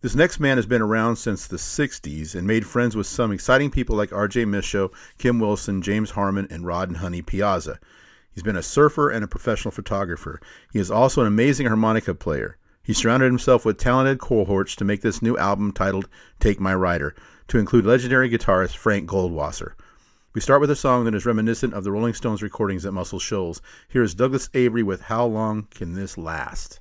This 0.03 0.16
next 0.16 0.40
man 0.40 0.57
has 0.59 0.66
been 0.66 0.82
around 0.82 1.14
since 1.14 1.46
the 1.46 1.59
60s 1.59 2.34
and 2.34 2.44
made 2.44 2.66
friends 2.66 2.96
with 2.96 3.07
some 3.07 3.30
exciting 3.30 3.70
people 3.70 3.94
like 3.94 4.11
RJ 4.11 4.48
Mischo, 4.48 4.90
Kim 5.16 5.38
Wilson, 5.38 5.80
James 5.80 6.11
Harman, 6.11 6.48
and 6.50 6.66
Rod 6.66 6.88
and 6.88 6.96
Honey 6.96 7.22
Piazza. 7.22 7.78
He's 8.32 8.42
been 8.42 8.57
a 8.57 8.64
surfer 8.64 9.11
and 9.11 9.22
a 9.22 9.28
professional 9.28 9.70
photographer. 9.70 10.40
He 10.72 10.80
is 10.80 10.90
also 10.90 11.20
an 11.20 11.28
amazing 11.28 11.68
harmonica 11.68 12.16
player. 12.16 12.57
He 12.82 12.92
surrounded 12.92 13.26
himself 13.26 13.64
with 13.64 13.78
talented 13.78 14.18
cohorts 14.18 14.74
to 14.74 14.84
make 14.84 15.03
this 15.03 15.22
new 15.22 15.38
album 15.38 15.70
titled 15.70 16.09
Take 16.40 16.59
My 16.59 16.74
Rider, 16.74 17.14
to 17.46 17.59
include 17.59 17.86
legendary 17.86 18.28
guitarist 18.28 18.74
Frank 18.74 19.09
Goldwasser. 19.09 19.74
We 20.34 20.40
start 20.40 20.61
with 20.61 20.70
a 20.72 20.74
song 20.74 21.05
that 21.05 21.14
is 21.14 21.26
reminiscent 21.26 21.74
of 21.74 21.84
the 21.84 21.92
Rolling 21.92 22.14
Stones 22.14 22.42
recordings 22.42 22.84
at 22.84 22.92
Muscle 22.92 23.20
Shoals. 23.20 23.62
Here 23.88 24.03
is 24.03 24.16
Douglas 24.16 24.50
Avery 24.53 24.82
with 24.82 25.03
How 25.03 25.24
Long 25.26 25.68
Can 25.70 25.94
This 25.94 26.18
Last? 26.18 26.80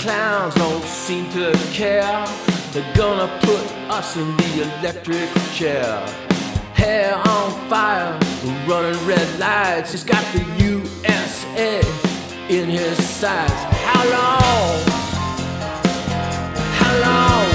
Clowns 0.00 0.54
don't 0.54 0.84
seem 0.84 1.30
to 1.32 1.52
care. 1.72 2.26
They're 2.72 2.94
gonna 2.94 3.28
put 3.42 3.64
us 3.88 4.16
in 4.16 4.36
the 4.36 4.62
electric 4.62 5.28
chair. 5.52 6.06
Hair 6.74 7.14
on 7.16 7.68
fire, 7.68 8.18
running 8.66 9.06
red 9.06 9.38
lights. 9.38 9.92
He's 9.92 10.04
got 10.04 10.24
the 10.32 10.44
USA 10.58 11.80
in 12.48 12.68
his 12.68 12.96
sights. 13.04 13.52
How 13.52 14.04
long? 14.16 14.80
How 16.80 16.94
long? 17.04 17.46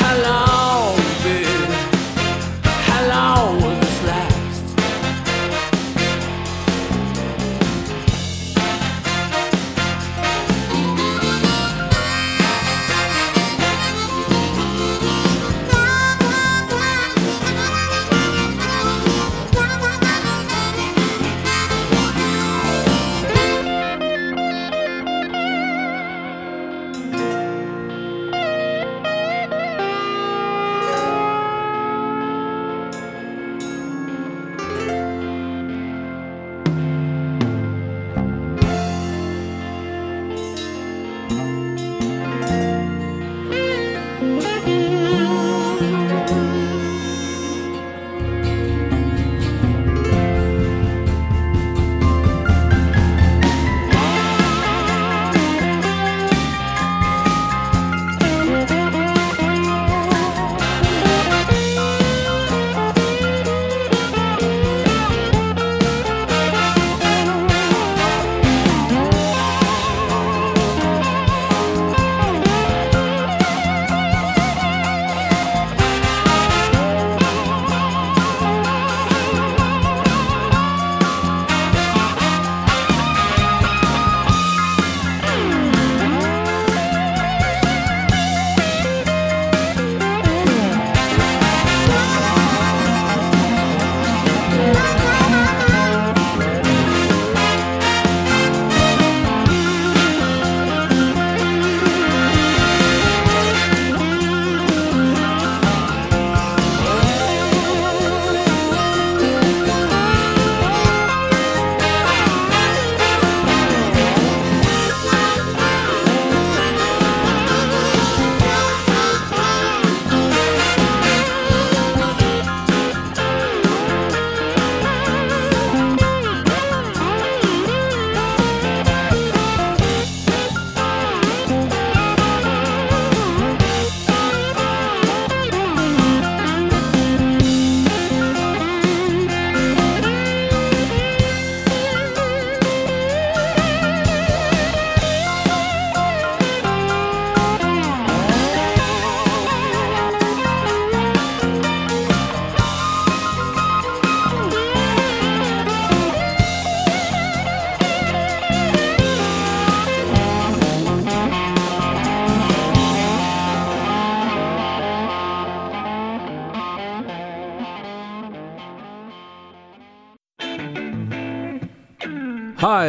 How 0.00 0.14
long, 0.22 0.91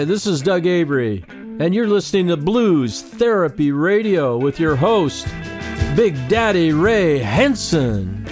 Hi, 0.03 0.05
this 0.05 0.27
is 0.27 0.41
Doug 0.41 0.65
Avery, 0.65 1.23
and 1.29 1.73
you're 1.73 1.87
listening 1.87 2.27
to 2.27 2.35
Blues 2.35 3.01
Therapy 3.01 3.71
Radio 3.71 4.37
with 4.37 4.59
your 4.59 4.75
host, 4.75 5.25
Big 5.95 6.27
Daddy 6.27 6.73
Ray 6.73 7.19
Hansen. 7.19 8.22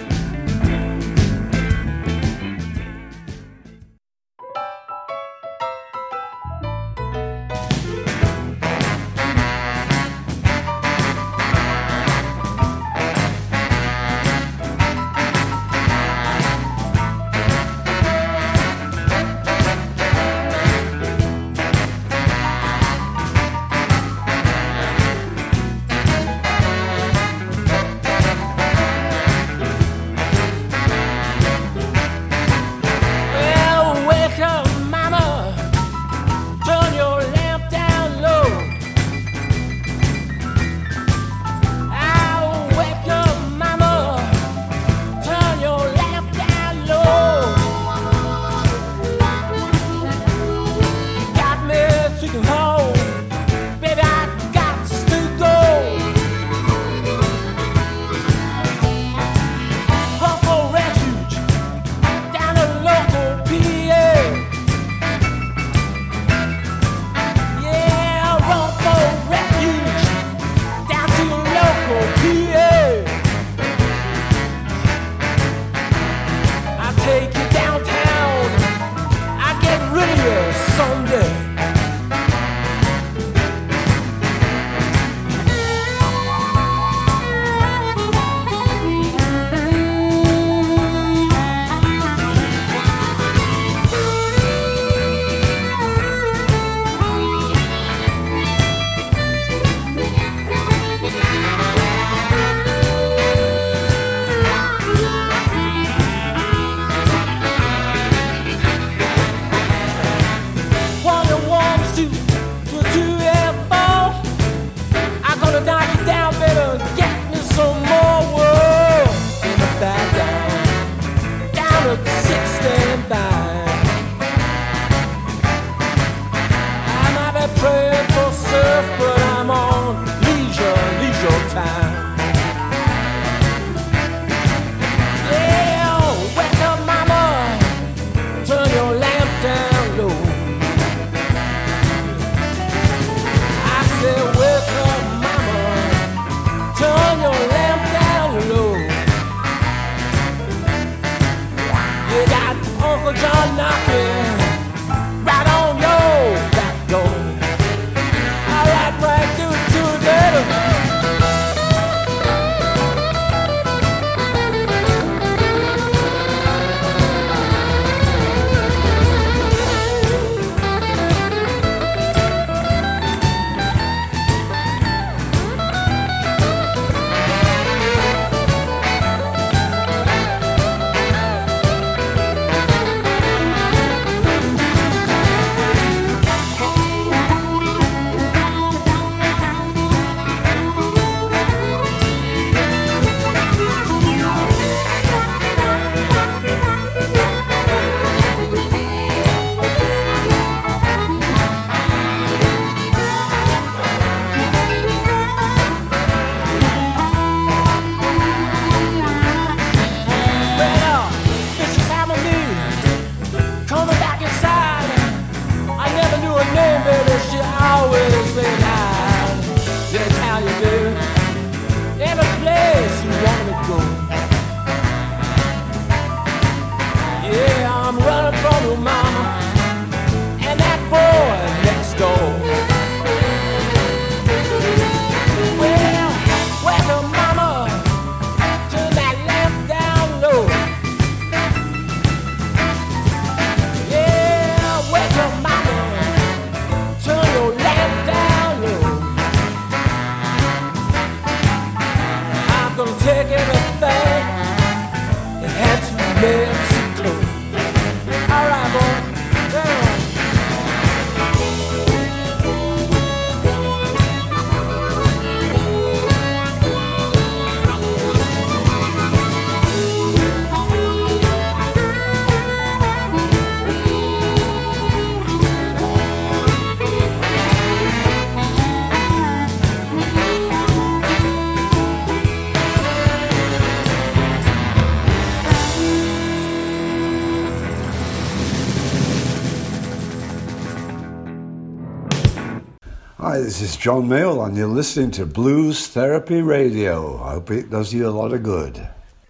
John 293.82 294.08
Mayall, 294.08 294.46
and 294.46 294.56
you're 294.56 294.68
listening 294.68 295.10
to 295.10 295.26
Blues 295.26 295.88
Therapy 295.88 296.44
Radio. 296.44 297.20
I 297.24 297.32
hope 297.32 297.50
it 297.50 297.72
does 297.72 297.92
you 297.92 298.08
a 298.08 298.12
lot 298.12 298.32
of 298.32 298.44
good. 298.44 298.78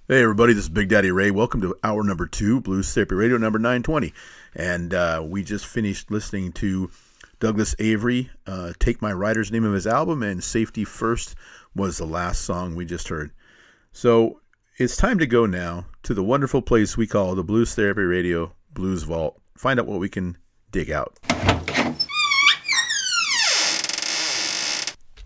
Hey, 0.10 0.22
everybody, 0.22 0.52
this 0.52 0.66
is 0.66 0.70
Big 0.70 0.89
Daddy 0.89 1.10
Ray. 1.10 1.32
Welcome 1.32 1.62
to 1.62 1.78
hour 1.86 2.04
number 2.04 2.28
two, 2.28 2.60
Blues 2.60 2.93
Therapy 2.93 3.16
Radio 3.16 3.38
number 3.38 3.60
920. 3.60 4.14
And 4.54 4.93
uh, 4.93 5.24
we 5.26 5.41
just 5.41 5.66
finished 5.66 6.12
listening 6.12 6.52
to 6.52 6.91
Douglas 7.39 7.78
Avery 7.80 8.30
uh, 8.45 8.74
take 8.78 9.02
my 9.02 9.14
writer's 9.14 9.54
name 9.54 9.64
of 9.64 9.74
his 9.74 9.88
album, 9.88 10.22
and 10.22 10.43
Safety 10.43 10.84
First 10.84 11.34
was 11.74 11.97
the 11.97 12.06
last 12.06 12.41
song 12.41 12.76
we 12.76 12.84
just 12.84 13.08
heard. 13.08 13.32
So 13.93 14.41
it's 14.78 14.97
time 14.97 15.18
to 15.20 15.28
go 15.28 15.45
now 15.45 15.86
to 16.04 16.14
the 16.14 16.24
wonderful 16.24 16.62
place 16.62 16.97
we 16.97 17.08
call 17.08 17.36
the 17.36 17.43
Blues 17.45 17.74
Therapy 17.74 18.02
Radio 18.02 18.52
Blues 18.74 19.04
Vault. 19.04 19.39
Find 19.56 19.80
out 19.80 19.88
what 19.88 20.02
we 20.02 20.10
can 20.10 20.38
dig 20.72 20.91
out. 20.91 21.18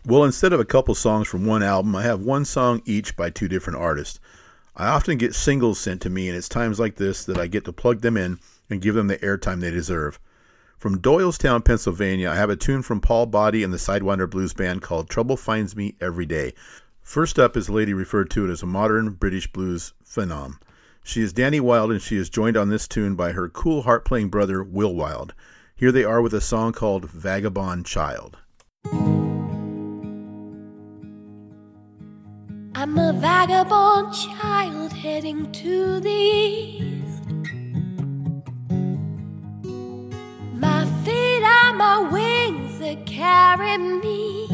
Well, 0.08 0.24
instead 0.24 0.54
of 0.54 0.60
a 0.60 0.66
couple 0.66 0.94
songs 0.94 1.28
from 1.28 1.48
one 1.48 1.64
album, 1.64 1.96
I 1.96 2.04
have 2.04 2.20
one 2.20 2.46
song 2.46 2.84
each 2.86 3.16
by 3.16 3.32
two 3.32 3.48
different 3.48 3.80
artists. 3.80 4.20
I 4.76 4.86
often 4.86 5.18
get 5.18 5.34
singles 5.34 5.80
sent 5.80 6.00
to 6.04 6.12
me, 6.12 6.30
and 6.30 6.38
it's 6.38 6.48
times 6.48 6.80
like 6.80 6.98
this 6.98 7.26
that 7.26 7.40
I 7.40 7.48
get 7.48 7.66
to 7.66 7.74
plug 7.74 8.02
them 8.02 8.16
in 8.16 8.38
and 8.70 8.84
give 8.84 8.94
them 8.94 9.08
the 9.08 9.18
airtime 9.18 9.62
they 9.62 9.72
deserve. 9.72 10.20
From 10.78 11.00
Doylestown, 11.00 11.66
Pennsylvania, 11.66 12.30
I 12.30 12.36
have 12.36 12.52
a 12.52 12.56
tune 12.56 12.84
from 12.84 13.02
Paul 13.02 13.26
Body 13.26 13.64
and 13.64 13.74
the 13.74 13.78
Sidewinder 13.78 14.30
Blues 14.30 14.54
Band 14.54 14.84
called 14.84 15.10
Trouble 15.10 15.38
Finds 15.38 15.76
Me 15.76 15.96
Every 16.00 16.28
Day. 16.28 16.54
First 17.02 17.40
up 17.40 17.58
is 17.58 17.68
a 17.68 17.74
lady 17.74 17.94
referred 17.96 18.30
to 18.32 18.48
as 18.52 18.62
a 18.62 18.68
modern 18.68 19.12
British 19.12 19.52
blues 19.52 19.94
phenom. 20.06 20.60
She 21.04 21.24
is 21.24 21.34
Dani 21.34 21.62
Wilde, 21.62 21.92
and 21.92 22.02
she 22.02 22.18
is 22.18 22.30
joined 22.30 22.58
on 22.58 22.70
this 22.70 22.88
tune 22.88 23.16
by 23.16 23.32
her 23.32 23.50
cool 23.50 23.82
harp 23.82 24.06
playing 24.06 24.30
brother, 24.30 24.64
Will 24.64 24.94
Wilde. 24.94 25.34
Here 25.76 25.92
they 25.92 26.04
are 26.04 26.22
with 26.22 26.34
a 26.36 26.42
song 26.42 26.74
called 26.74 27.10
Vagabond 27.10 27.88
Child. 27.88 28.38
I'm 32.88 33.00
a 33.00 33.14
vagabond 33.14 34.14
child 34.14 34.94
heading 34.94 35.52
to 35.54 36.00
the 36.02 36.10
east. 36.12 37.24
My 40.54 40.86
feet 41.04 41.44
are 41.44 41.74
my 41.74 42.08
wings 42.12 42.78
that 42.78 43.08
carry 43.08 43.80
me. 43.80 44.46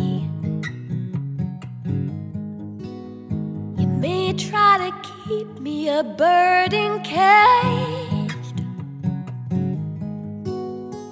You 3.78 3.88
may 4.00 4.32
try 4.32 4.78
to 4.78 5.10
keep 5.10 5.60
me 5.60 5.90
a 5.90 6.02
bird 6.02 6.74
encaged. 6.74 8.56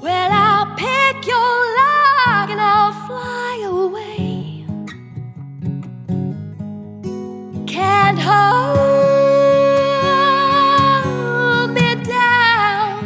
Well, 0.02 0.32
I'll 0.32 0.74
pick 0.78 1.28
your 1.28 1.76
lock 1.80 2.50
and 2.50 2.62
I'll 2.62 2.94
fly 3.06 3.64
away. 3.66 4.09
Can't 7.80 8.20
hold 8.20 8.80
me 11.78 11.90
down. 12.04 13.00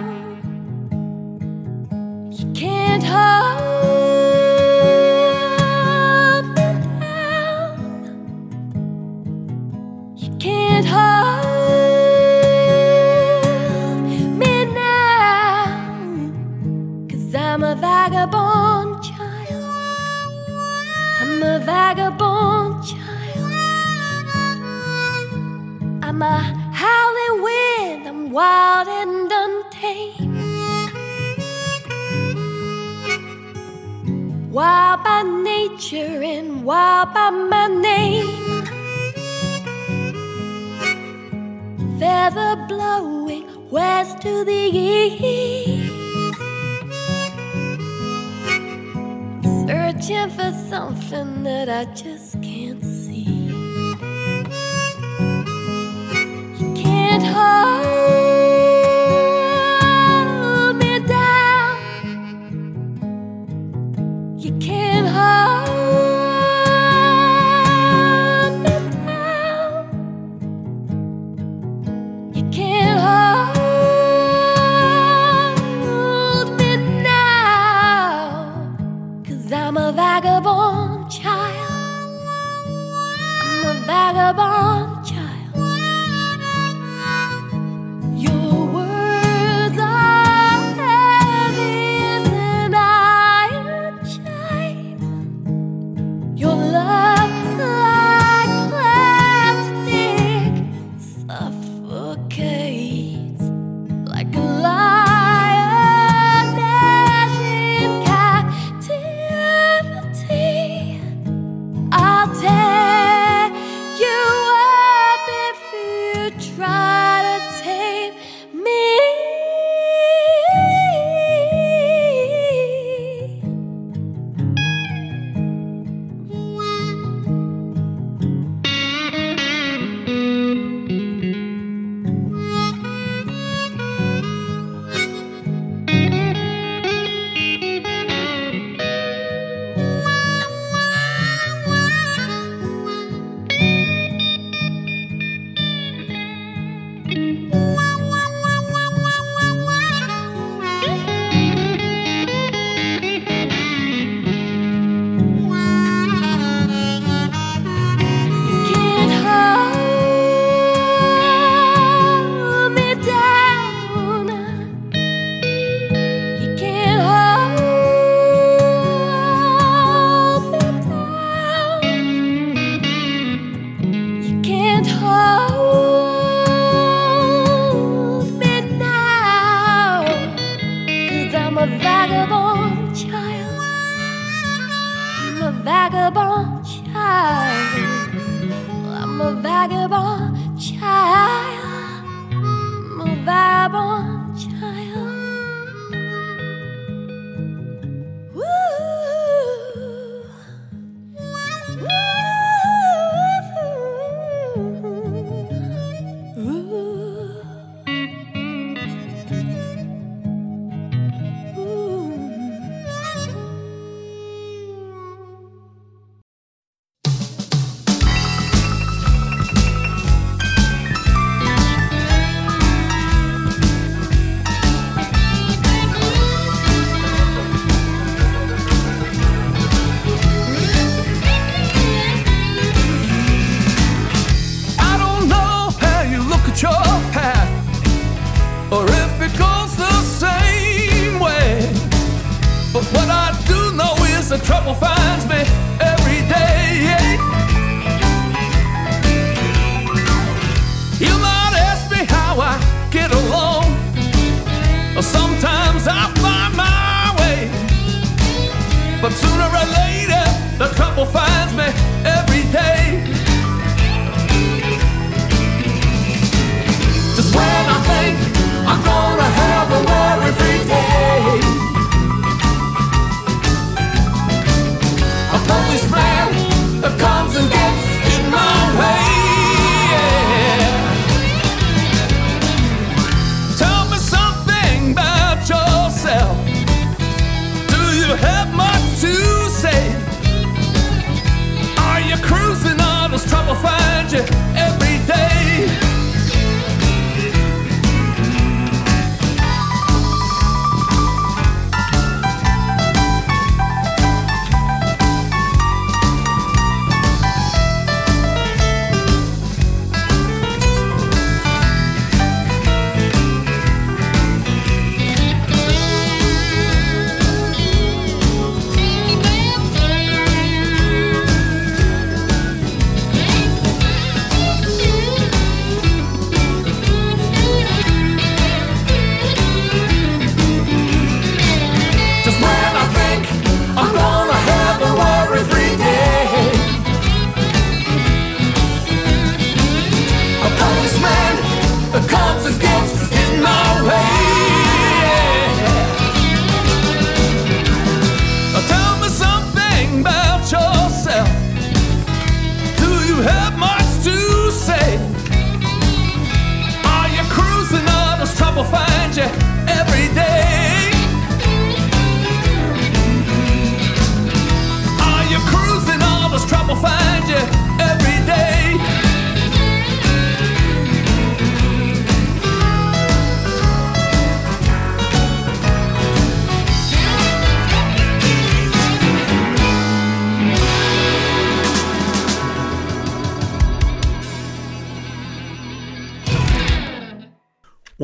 You 2.38 2.45
can't 2.53 3.03
hold 3.03 3.63
me 6.55 6.67
down. 6.99 7.78
You 10.17 10.30
can't 10.45 10.88
hold 10.93 11.45
me. 14.39 14.51
Cause 17.11 17.36
I'm 17.36 17.63
a 17.63 17.76
vagabond 17.76 19.03
child. 19.03 19.65
I'm 21.21 21.43
a 21.43 21.59
vagabond 21.59 22.62
I'm 26.14 26.22
a 26.22 26.41
howling 26.72 27.41
wind, 27.41 28.07
I'm 28.07 28.30
wild 28.30 28.88
and 28.88 29.32
untamed. 29.32 30.43
Wild 34.51 35.03
by 35.03 35.24
nature 35.24 36.22
and 36.22 36.64
wild 36.64 37.16
by 37.16 37.32
my 37.32 37.66
name. 37.66 38.28
Feather 41.97 42.64
blowing 42.68 43.47
west 43.72 44.22
to 44.22 44.45
the 44.45 44.70
east. 44.72 45.89
Searching 49.66 50.30
for 50.30 50.51
something 50.70 51.41
that 51.41 51.70
I 51.70 51.86
just 51.95 52.39
can't 57.20 57.26
hold 57.28 58.62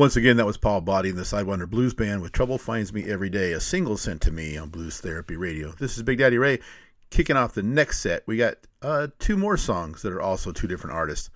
Once 0.00 0.16
again, 0.16 0.38
that 0.38 0.46
was 0.46 0.56
Paul 0.56 0.80
Body 0.80 1.10
and 1.10 1.18
the 1.18 1.24
Sidewinder 1.24 1.68
Blues 1.68 1.92
Band 1.92 2.22
with 2.22 2.32
Trouble 2.32 2.56
Finds 2.56 2.90
Me 2.90 3.04
Every 3.04 3.28
Day, 3.28 3.52
a 3.52 3.60
single 3.60 3.98
sent 3.98 4.22
to 4.22 4.30
me 4.30 4.56
on 4.56 4.70
Blues 4.70 4.98
Therapy 4.98 5.36
Radio. 5.36 5.72
This 5.78 5.98
is 5.98 6.02
Big 6.02 6.16
Daddy 6.16 6.38
Ray 6.38 6.60
kicking 7.10 7.36
off 7.36 7.52
the 7.52 7.62
next 7.62 8.00
set. 8.00 8.22
We 8.26 8.38
got 8.38 8.54
uh, 8.80 9.08
two 9.18 9.36
more 9.36 9.58
songs 9.58 10.00
that 10.00 10.14
are 10.14 10.22
also 10.22 10.52
two 10.52 10.66
different 10.66 10.96
artists. 10.96 11.28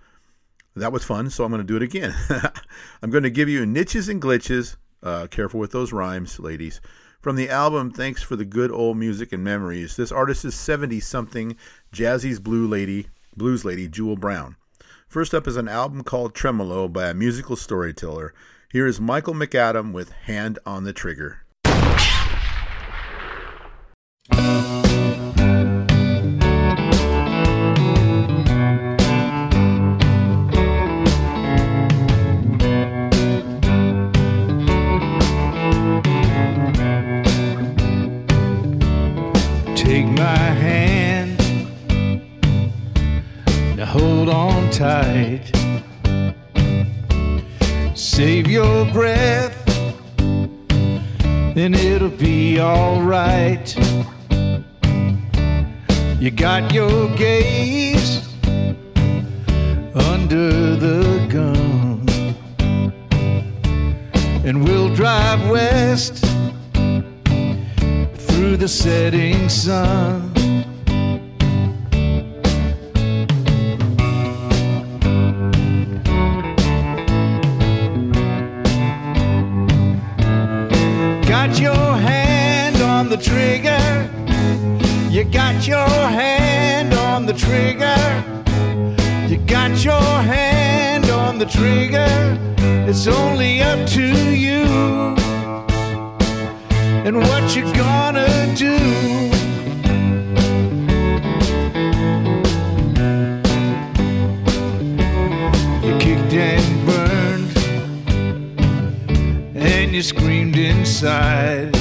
That 0.74 0.92
was 0.94 1.04
fun, 1.04 1.28
so 1.28 1.44
I'm 1.44 1.50
going 1.50 1.60
to 1.60 1.66
do 1.66 1.76
it 1.76 1.82
again. 1.82 2.14
I'm 3.02 3.10
going 3.10 3.22
to 3.22 3.28
give 3.28 3.50
you 3.50 3.66
Niches 3.66 4.08
and 4.08 4.22
Glitches. 4.22 4.76
Uh, 5.02 5.26
careful 5.26 5.60
with 5.60 5.72
those 5.72 5.92
rhymes, 5.92 6.40
ladies. 6.40 6.80
From 7.20 7.36
the 7.36 7.50
album 7.50 7.90
Thanks 7.90 8.22
for 8.22 8.34
the 8.34 8.46
Good 8.46 8.72
Old 8.72 8.96
Music 8.96 9.30
and 9.34 9.44
Memories. 9.44 9.96
This 9.96 10.10
artist 10.10 10.42
is 10.42 10.54
70 10.54 11.00
something, 11.00 11.56
Jazzy's 11.92 12.40
Blue 12.40 12.66
Lady, 12.66 13.08
Blues 13.36 13.62
Lady, 13.66 13.88
Jewel 13.88 14.16
Brown. 14.16 14.56
First 15.06 15.34
up 15.34 15.46
is 15.46 15.58
an 15.58 15.68
album 15.68 16.02
called 16.02 16.34
Tremolo 16.34 16.88
by 16.88 17.10
a 17.10 17.14
musical 17.14 17.56
storyteller. 17.56 18.32
Here 18.74 18.88
is 18.88 19.00
Michael 19.00 19.34
McAdam 19.34 19.92
with 19.92 20.10
Hand 20.10 20.58
on 20.66 20.82
the 20.82 20.92
Trigger. 20.92 21.42
Take 39.76 40.06
my 40.06 40.36
hand, 40.36 41.38
now 43.76 43.86
hold 43.86 44.28
on 44.28 44.68
tight. 44.72 45.63
Save 47.96 48.48
your 48.48 48.84
breath, 48.92 49.64
then 51.54 51.74
it'll 51.74 52.08
be 52.08 52.60
alright. 52.60 53.72
You 56.20 56.30
got 56.32 56.74
your 56.74 57.08
gaze 57.16 58.26
under 59.94 60.74
the 60.74 61.26
gun, 61.30 62.04
and 64.44 64.64
we'll 64.64 64.92
drive 64.92 65.48
west 65.48 66.24
through 68.26 68.56
the 68.56 68.68
setting 68.68 69.48
sun. 69.48 70.43
Got 81.46 81.60
your 81.60 81.92
hand 81.98 82.76
on 82.80 83.10
the 83.10 83.18
trigger, 83.18 84.08
You 85.10 85.24
got 85.24 85.68
your 85.68 85.86
hand 85.86 86.94
on 86.94 87.26
the 87.26 87.34
trigger. 87.34 88.00
You 89.28 89.36
got 89.46 89.84
your 89.84 90.00
hand 90.00 91.10
on 91.10 91.36
the 91.36 91.44
trigger. 91.44 92.38
It's 92.88 93.06
only 93.06 93.60
up 93.60 93.86
to 93.90 94.34
you. 94.34 94.64
And 97.04 97.18
what 97.18 97.54
you 97.54 97.70
gonna 97.74 98.54
do? 98.56 99.43
You 109.94 110.02
screamed 110.02 110.56
inside. 110.56 111.72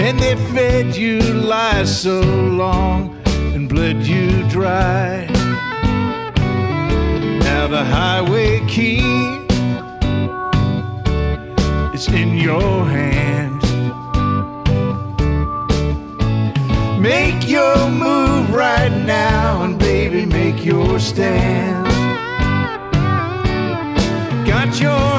And 0.00 0.18
they 0.18 0.36
fed 0.54 0.96
you 0.96 1.20
lies 1.20 2.00
so 2.00 2.22
long 2.22 3.14
and 3.26 3.68
bled 3.68 4.06
you 4.06 4.48
dry. 4.48 5.26
Now 7.44 7.66
the 7.68 7.84
highway 7.84 8.66
key 8.68 9.00
is 11.92 12.08
in 12.08 12.38
your 12.38 12.86
hand. 12.86 13.60
Make 17.02 17.46
your 17.46 17.90
move 17.90 18.54
right 18.54 18.96
now, 19.04 19.62
and 19.62 19.78
baby, 19.78 20.24
make 20.24 20.64
your 20.64 20.98
stand. 20.98 21.86
Got 24.46 24.80
your 24.80 25.17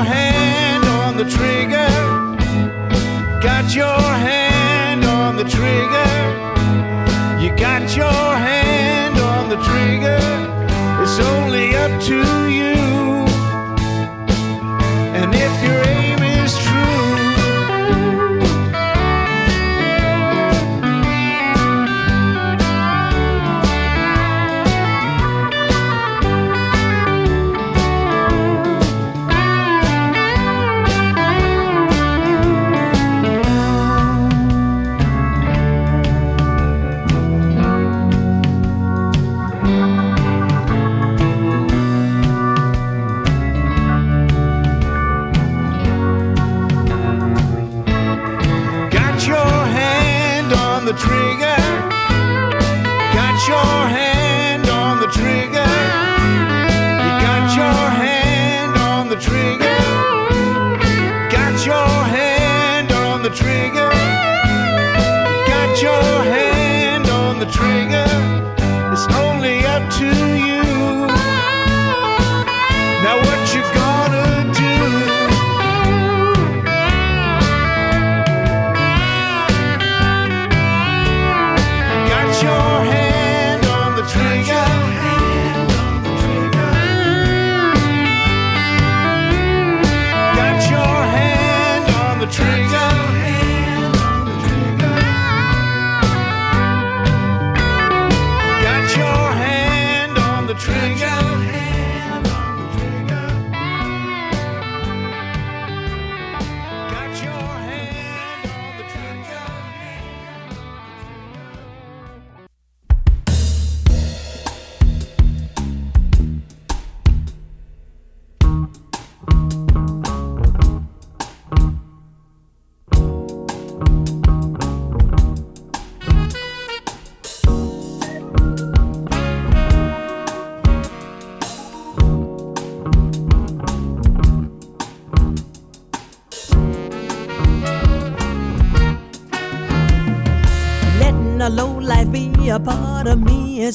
up 11.79 12.01
to 12.01 12.48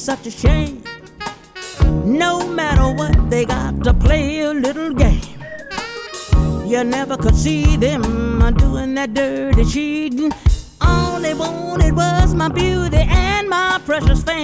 such 0.05 0.27
a 0.27 0.29
shame. 0.29 0.83
No 2.05 2.47
matter 2.47 2.93
what, 2.93 3.31
they 3.31 3.43
got 3.43 3.83
to 3.85 3.91
play 3.91 4.41
a 4.41 4.53
little 4.53 4.93
game. 4.93 5.19
You 6.63 6.83
never 6.83 7.17
could 7.17 7.35
see 7.35 7.75
them 7.75 8.03
doing 8.55 8.93
that 8.93 9.15
dirty 9.15 9.65
cheating. 9.65 10.31
All 10.79 11.19
they 11.19 11.33
wanted 11.33 11.95
was 11.95 12.35
my 12.35 12.49
beauty 12.49 12.97
and 12.97 13.49
my 13.49 13.81
precious 13.83 14.21
fame. 14.21 14.34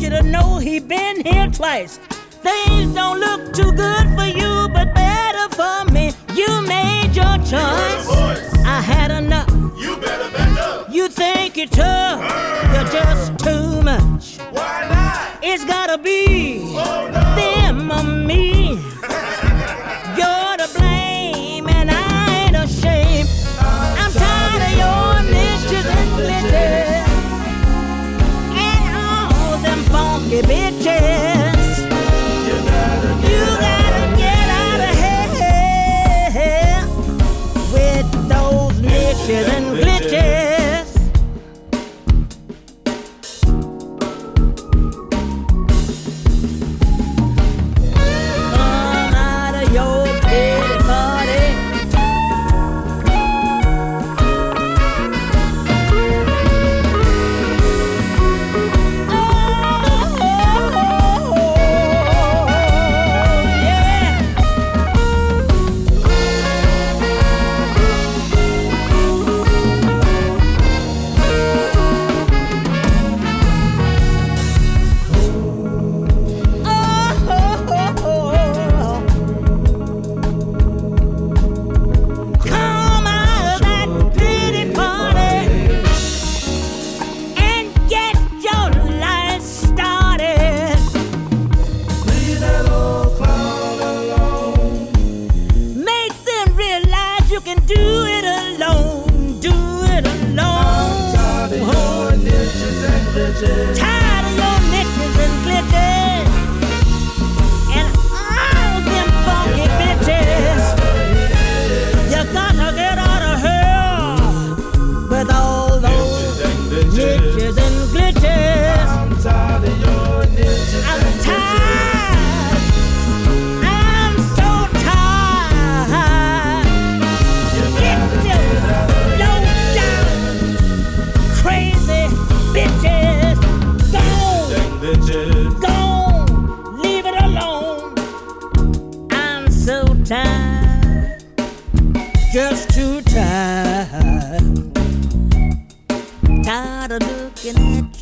Want 0.00 0.12
you 0.12 0.18
to 0.18 0.30
know 0.30 0.58
he 0.58 0.80
been 0.80 1.24
here 1.24 1.46
twice. 1.48 1.98
Things 2.42 2.94
don't 2.94 3.20
look 3.20 3.52
too 3.52 3.72
good 3.72 4.06
for 4.16 4.24
you, 4.24 4.68
but 4.72 4.94
better 4.94 5.54
for 5.54 5.84
me. 5.92 6.12
You 6.34 6.62
made 6.66 7.10
your 7.14 7.36
choice. 7.38 8.06
I 8.64 8.80
had 8.80 9.10
enough. 9.10 9.50
You 9.78 9.96
better 9.96 10.30
back 10.32 10.58
up. 10.58 10.90
You 10.90 11.08
think 11.08 11.56
you're 11.56 11.66
tough, 11.66 12.20
you're 12.72 12.90
just 12.90 13.38
too 13.40 13.82
much. 13.82 14.38
Why 14.52 14.88
not? 14.88 15.38
It's 15.42 15.64
gotta 15.64 15.98
be 15.98 16.74
oh, 16.76 17.10
them 17.36 17.92
or 17.92 18.02
me. 18.02 18.78
All 30.48 30.69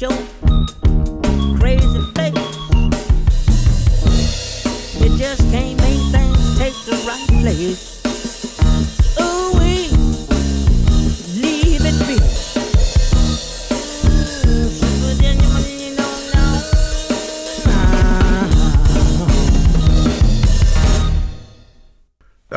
looking 0.01 0.28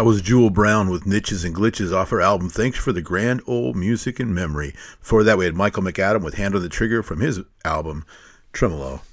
That 0.02 0.07
was 0.07 0.23
Jewel 0.23 0.49
Brown 0.49 0.90
with 0.90 1.06
Niches 1.06 1.44
and 1.44 1.53
Glitches 1.53 1.94
off 1.94 2.10
her 2.10 2.22
album 2.22 2.49
Thanks 2.49 2.80
for 2.80 2.91
the 2.91 3.03
Grand 3.03 3.40
Old 3.45 3.76
Music 3.76 4.19
and 4.19 4.34
Memory. 4.34 4.73
Before 4.99 5.23
that, 5.23 5.38
we 5.38 5.45
had 5.45 5.53
Michael 5.53 5.84
McAdam 5.84 6.23
with 6.23 6.34
Hand 6.34 6.56
on 6.56 6.64
the 6.64 6.69
Trigger 6.69 7.03
from 7.03 7.19
his 7.19 7.41
album 7.64 8.03
Tremolo. 8.52 9.03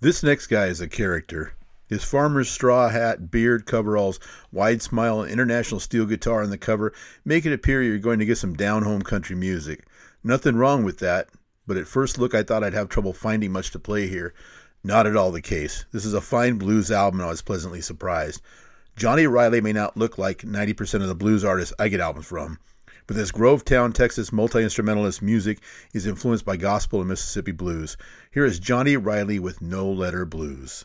This 0.00 0.22
next 0.22 0.46
guy 0.46 0.68
is 0.68 0.80
a 0.80 0.88
character. 0.88 1.52
His 1.86 2.02
farmer's 2.02 2.48
straw 2.48 2.88
hat, 2.88 3.30
beard, 3.30 3.66
coveralls, 3.66 4.18
wide 4.50 4.80
smile, 4.80 5.20
and 5.20 5.30
international 5.30 5.80
steel 5.80 6.06
guitar 6.06 6.42
on 6.42 6.48
the 6.48 6.56
cover 6.56 6.94
make 7.22 7.44
it 7.44 7.52
appear 7.52 7.82
you're 7.82 7.98
going 7.98 8.20
to 8.20 8.24
get 8.24 8.38
some 8.38 8.54
down 8.54 8.84
home 8.84 9.02
country 9.02 9.36
music. 9.36 9.84
Nothing 10.24 10.56
wrong 10.56 10.82
with 10.82 11.00
that, 11.00 11.28
but 11.66 11.76
at 11.76 11.86
first 11.86 12.16
look 12.16 12.34
I 12.34 12.42
thought 12.42 12.64
I'd 12.64 12.72
have 12.72 12.88
trouble 12.88 13.12
finding 13.12 13.52
much 13.52 13.70
to 13.72 13.78
play 13.78 14.08
here. 14.08 14.32
Not 14.82 15.06
at 15.06 15.14
all 15.14 15.30
the 15.30 15.42
case. 15.42 15.84
This 15.92 16.06
is 16.06 16.14
a 16.14 16.22
fine 16.22 16.56
blues 16.56 16.90
album 16.90 17.20
and 17.20 17.26
I 17.26 17.30
was 17.30 17.42
pleasantly 17.42 17.82
surprised. 17.82 18.40
Johnny 19.00 19.26
Riley 19.26 19.62
may 19.62 19.72
not 19.72 19.96
look 19.96 20.18
like 20.18 20.42
90% 20.42 21.00
of 21.00 21.08
the 21.08 21.14
blues 21.14 21.42
artists 21.42 21.72
I 21.78 21.88
get 21.88 22.00
albums 22.00 22.26
from, 22.26 22.58
but 23.06 23.16
this 23.16 23.32
Groveton, 23.32 23.94
Texas 23.94 24.30
multi 24.30 24.62
instrumentalist 24.62 25.22
music 25.22 25.60
is 25.94 26.04
influenced 26.04 26.44
by 26.44 26.58
gospel 26.58 27.00
and 27.00 27.08
Mississippi 27.08 27.52
blues. 27.52 27.96
Here 28.30 28.44
is 28.44 28.58
Johnny 28.58 28.98
Riley 28.98 29.38
with 29.38 29.62
No 29.62 29.90
Letter 29.90 30.26
Blues. 30.26 30.84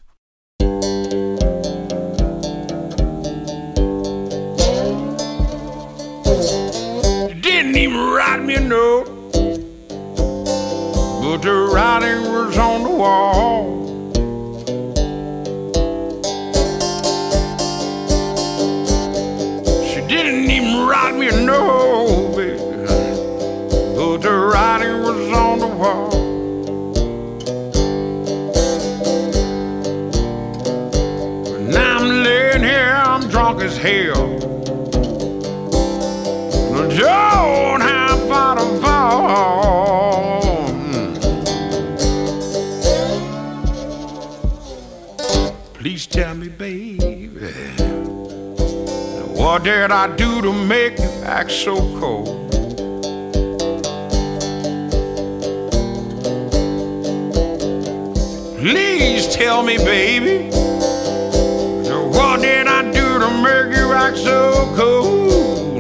Didn't 7.42 7.76
even 7.76 8.00
write 8.00 8.42
me 8.46 8.56
a 8.56 8.62
note, 8.62 9.08
but 11.22 11.42
the 11.42 11.70
writing 11.74 12.32
was 12.32 12.58
on 12.58 12.84
the 12.84 12.92
wall. 12.92 13.65
I 49.96 50.14
do 50.14 50.42
to 50.42 50.52
make 50.52 51.00
you 51.00 51.10
act 51.24 51.52
so 51.52 51.78
cold? 52.02 52.52
Please 58.60 59.34
tell 59.34 59.64
me, 59.64 59.78
baby, 59.78 60.50
what 62.10 62.42
did 62.42 62.68
I 62.68 62.92
do 62.92 63.20
to 63.20 63.30
make 63.42 63.78
you 63.78 63.94
act 63.94 64.18
so 64.18 64.74
cold? 64.76 65.80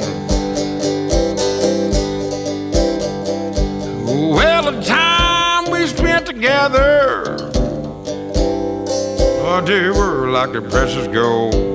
Well, 4.33 4.71
the 4.71 4.81
time 4.81 5.69
we 5.69 5.85
spent 5.87 6.25
together, 6.25 7.35
oh, 9.43 9.61
they 9.65 9.89
were 9.89 10.29
like 10.29 10.53
the 10.53 10.61
precious 10.61 11.05
gold. 11.09 11.74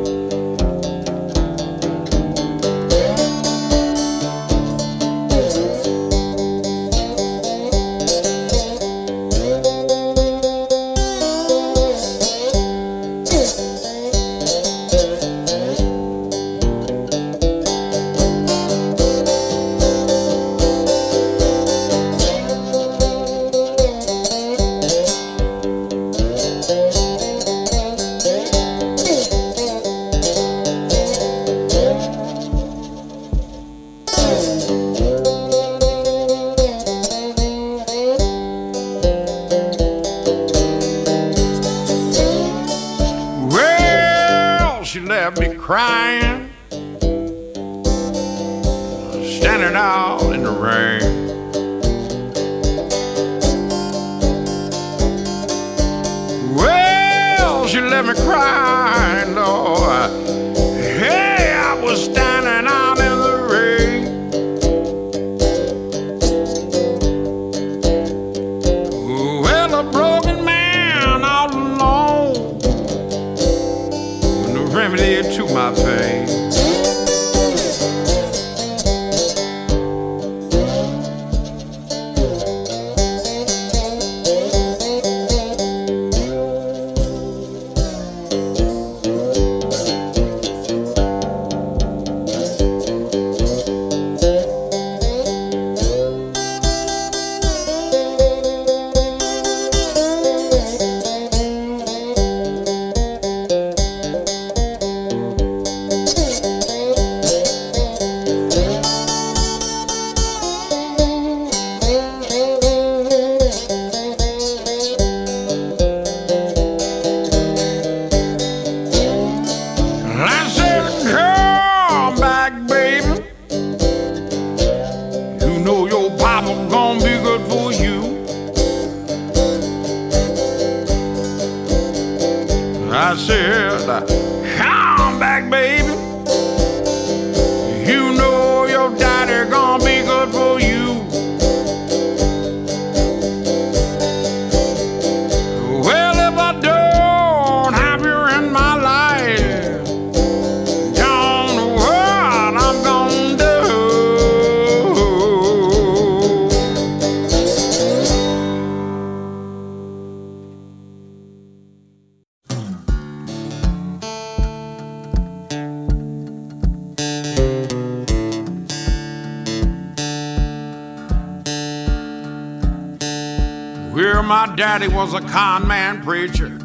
My 174.30 174.46
daddy 174.54 174.86
was 174.86 175.12
a 175.12 175.20
con 175.22 175.66
man 175.66 176.00
preacher, 176.04 176.56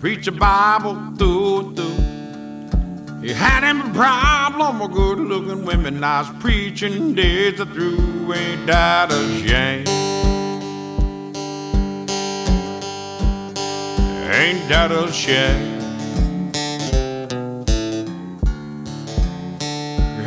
preach 0.00 0.26
a 0.26 0.32
Bible 0.32 0.96
through 1.16 1.60
and 1.60 1.76
through. 1.76 3.22
He 3.22 3.32
had 3.32 3.62
him 3.62 3.80
a 3.80 3.94
problem 3.94 4.80
with 4.80 4.90
good 4.90 5.20
looking 5.20 5.64
women, 5.64 6.00
nice 6.00 6.28
preaching 6.40 7.14
days 7.14 7.58
through, 7.58 8.32
ain't 8.32 8.66
that 8.66 9.12
a 9.12 9.22
shame? 9.38 9.86
Ain't 14.32 14.68
that 14.68 14.90
a 14.90 15.12
shame? 15.12 15.78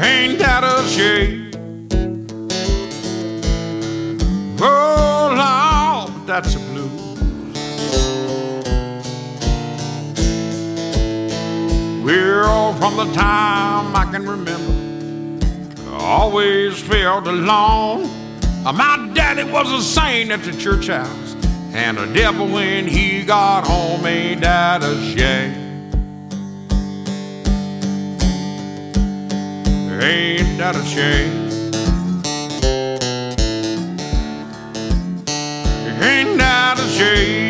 Ain't 0.02 0.40
that 0.40 0.64
a 0.64 0.88
shame? 0.88 1.43
The 12.95 13.11
time 13.14 13.95
I 13.95 14.06
can 14.11 14.26
remember. 14.28 14.74
I 15.91 15.98
Always 15.99 16.80
felt 16.82 17.28
alone. 17.28 18.06
Uh, 18.65 18.72
My 18.74 19.10
daddy 19.14 19.44
was 19.44 19.72
a 19.72 19.82
saint 19.82 20.32
at 20.32 20.44
the 20.44 20.52
church 20.53 20.88
house, 20.88 21.36
and 21.74 21.98
the 21.98 22.06
devil 22.14 22.48
when 22.48 22.88
he 22.88 23.24
got 23.24 23.65
home 23.65 24.06
ain't 24.06 24.41
that 24.41 24.84
a 24.84 24.95
shame. 25.15 25.61
Ain't 30.02 30.57
that 30.57 30.76
a 30.76 30.84
shame? 30.84 31.49
Ain't 36.02 36.38
that 36.38 36.80
a 36.80 36.88
shame? 36.98 37.43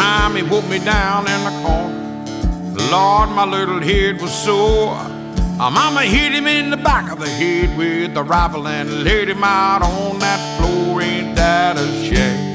Time 0.00 0.34
he 0.34 0.42
put 0.42 0.66
me 0.66 0.78
down 0.78 1.28
in 1.34 1.40
the 1.48 1.54
corner. 1.62 2.00
Lord, 2.90 3.28
my 3.38 3.44
little 3.44 3.82
head 3.82 4.20
was 4.22 4.32
sore. 4.32 4.96
My 5.58 5.68
mama 5.68 6.02
hit 6.04 6.32
him 6.32 6.46
in 6.46 6.70
the 6.70 6.78
back 6.78 7.12
of 7.12 7.18
the 7.20 7.28
head 7.28 7.76
with 7.76 8.16
a 8.16 8.22
rifle 8.22 8.66
and 8.66 9.04
laid 9.04 9.28
him 9.28 9.44
out 9.44 9.82
on 9.82 10.18
that 10.20 10.40
floor. 10.56 11.02
Ain't 11.02 11.36
that 11.36 11.76
a 11.76 11.86
shame? 12.06 12.48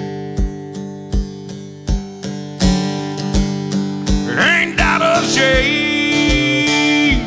Ain't 4.40 4.76
that 4.78 5.02
a 5.14 5.16
shame? 5.36 7.22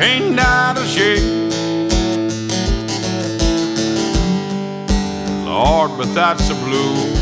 Ain't 0.00 0.36
that 0.36 0.78
a 0.78 0.86
shame? 0.86 1.41
Lord, 5.52 5.98
but 5.98 6.14
that's 6.14 6.48
the 6.48 6.54
blue. 6.54 7.21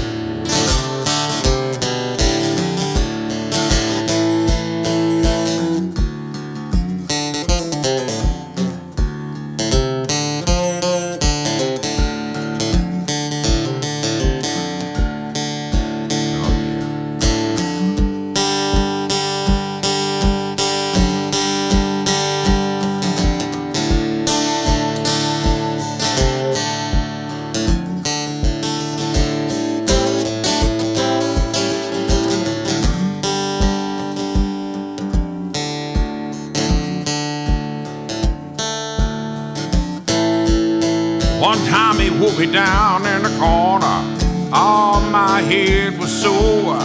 Head 45.51 45.99
was 45.99 46.13
sore. 46.23 46.79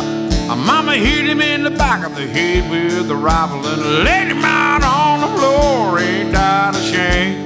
My 0.48 0.56
mama 0.56 0.96
hit 0.96 1.26
him 1.28 1.40
in 1.40 1.62
the 1.64 1.70
back 1.70 2.04
of 2.04 2.16
the 2.16 2.28
head 2.28 2.70
with 2.72 3.12
a 3.12 3.16
rifle 3.16 3.64
and 3.64 4.04
laid 4.04 4.28
him 4.28 4.44
out 4.44 4.84
on 4.84 5.22
the 5.22 5.32
floor. 5.38 6.00
Ain't 6.00 6.32
that 6.32 6.76
a 6.76 6.82
shame? 6.82 7.46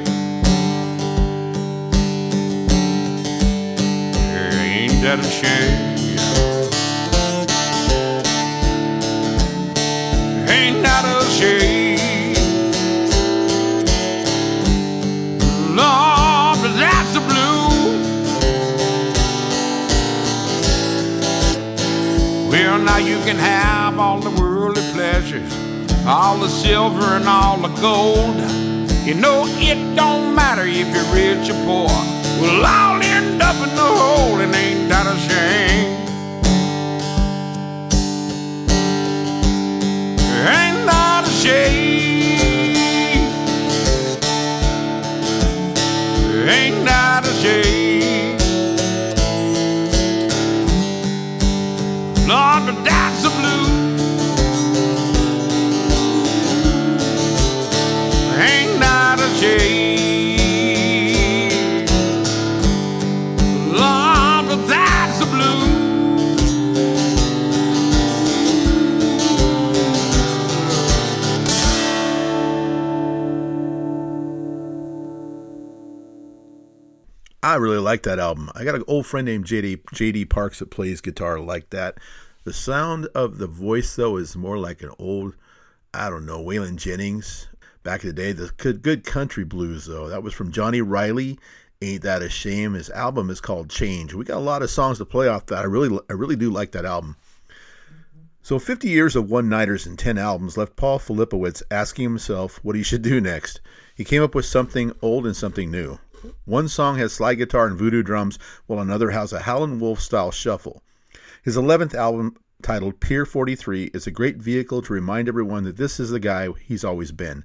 Ain't 4.63 5.01
that 5.03 5.19
a 5.19 5.29
shame? 5.39 5.97
Ain't 10.47 10.81
that 10.83 11.03
a 11.05 11.25
shame? 11.37 11.98
You 22.97 23.17
can 23.19 23.37
have 23.37 23.99
all 23.99 24.19
the 24.19 24.31
worldly 24.41 24.81
pleasures, 24.93 25.53
all 26.05 26.37
the 26.37 26.49
silver 26.49 27.05
and 27.17 27.27
all 27.27 27.57
the 27.57 27.69
gold. 27.81 28.35
You 29.05 29.15
know 29.15 29.45
it 29.47 29.95
don't 29.95 30.33
matter 30.35 30.63
if 30.65 30.87
you're 30.93 31.13
rich 31.13 31.49
or 31.49 31.59
poor. 31.65 31.89
We'll 32.41 32.65
all 32.65 33.01
end 33.01 33.41
up 33.41 33.55
in 33.55 33.75
the 33.75 33.89
hole, 34.01 34.39
and 34.39 34.53
ain't 34.55 34.89
that 34.89 35.05
a 35.05 35.17
shame? 35.27 35.97
Ain't 40.47 40.85
that 40.85 41.27
a 41.27 41.31
shame? 41.31 41.88
A. 59.41 59.89
I 77.41 77.55
really 77.55 77.79
like 77.79 78.03
that 78.03 78.19
album. 78.19 78.51
I 78.53 78.63
got 78.63 78.75
an 78.75 78.83
old 78.87 79.07
friend 79.07 79.25
named 79.25 79.45
JD 79.45 79.83
JD 79.95 80.29
Parks 80.29 80.59
that 80.59 80.69
plays 80.69 81.01
guitar 81.01 81.39
like 81.39 81.71
that. 81.71 81.97
The 82.43 82.53
sound 82.53 83.07
of 83.13 83.37
the 83.37 83.47
voice 83.47 83.95
though 83.95 84.17
is 84.17 84.35
more 84.35 84.57
like 84.57 84.81
an 84.81 84.91
old, 84.97 85.35
I 85.93 86.09
don't 86.09 86.25
know, 86.25 86.43
Waylon 86.43 86.77
Jennings 86.77 87.47
back 87.83 88.03
in 88.03 88.07
the 88.07 88.13
day. 88.13 88.31
The 88.31 88.51
good, 88.51 89.03
country 89.03 89.43
blues 89.43 89.85
though. 89.85 90.07
That 90.09 90.23
was 90.23 90.33
from 90.33 90.51
Johnny 90.51 90.81
Riley. 90.81 91.37
Ain't 91.81 92.03
that 92.03 92.21
a 92.21 92.29
shame? 92.29 92.73
His 92.73 92.89
album 92.89 93.29
is 93.29 93.39
called 93.39 93.69
Change. 93.69 94.13
We 94.13 94.25
got 94.25 94.37
a 94.37 94.39
lot 94.39 94.61
of 94.61 94.69
songs 94.69 94.97
to 94.97 95.05
play 95.05 95.27
off 95.27 95.45
that. 95.47 95.59
I 95.59 95.63
really, 95.63 95.97
I 96.09 96.13
really 96.13 96.35
do 96.35 96.49
like 96.49 96.71
that 96.71 96.85
album. 96.85 97.15
So 98.41 98.57
50 98.57 98.89
years 98.89 99.15
of 99.15 99.29
one-nighters 99.29 99.85
and 99.85 99.99
10 99.99 100.17
albums 100.17 100.57
left 100.57 100.75
Paul 100.75 100.99
Filipowicz 100.99 101.61
asking 101.69 102.03
himself 102.03 102.59
what 102.63 102.75
he 102.75 102.83
should 102.83 103.01
do 103.01 103.21
next. 103.21 103.61
He 103.95 104.03
came 104.03 104.23
up 104.23 104.33
with 104.33 104.45
something 104.45 104.91
old 105.01 105.25
and 105.25 105.35
something 105.35 105.69
new. 105.69 105.99
One 106.45 106.67
song 106.67 106.97
has 106.97 107.13
slide 107.13 107.35
guitar 107.35 107.67
and 107.67 107.77
voodoo 107.77 108.01
drums, 108.01 108.39
while 108.65 108.79
another 108.79 109.11
has 109.11 109.33
a 109.33 109.39
Howlin' 109.39 109.79
Wolf 109.79 109.99
style 110.01 110.31
shuffle. 110.31 110.83
His 111.43 111.55
11th 111.55 111.93
album, 111.93 112.35
titled 112.61 112.99
Pier 112.99 113.25
43, 113.25 113.91
is 113.93 114.05
a 114.05 114.11
great 114.11 114.37
vehicle 114.37 114.81
to 114.81 114.93
remind 114.93 115.27
everyone 115.27 115.63
that 115.63 115.77
this 115.77 115.99
is 115.99 116.09
the 116.09 116.19
guy 116.19 116.49
he's 116.65 116.83
always 116.83 117.11
been. 117.11 117.43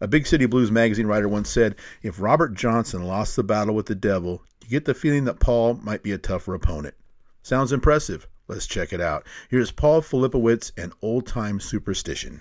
A 0.00 0.06
Big 0.06 0.26
City 0.26 0.46
Blues 0.46 0.70
magazine 0.70 1.06
writer 1.06 1.28
once 1.28 1.48
said, 1.48 1.76
If 2.02 2.20
Robert 2.20 2.54
Johnson 2.54 3.04
lost 3.04 3.36
the 3.36 3.42
battle 3.42 3.74
with 3.74 3.86
the 3.86 3.94
devil, 3.94 4.42
you 4.62 4.68
get 4.68 4.84
the 4.84 4.94
feeling 4.94 5.24
that 5.24 5.40
Paul 5.40 5.74
might 5.74 6.02
be 6.02 6.12
a 6.12 6.18
tougher 6.18 6.54
opponent. 6.54 6.94
Sounds 7.42 7.72
impressive. 7.72 8.28
Let's 8.48 8.66
check 8.66 8.92
it 8.92 9.00
out. 9.00 9.26
Here's 9.48 9.70
Paul 9.70 10.02
Filipowicz 10.02 10.72
and 10.76 10.92
Old 11.02 11.26
Time 11.26 11.58
Superstition. 11.58 12.40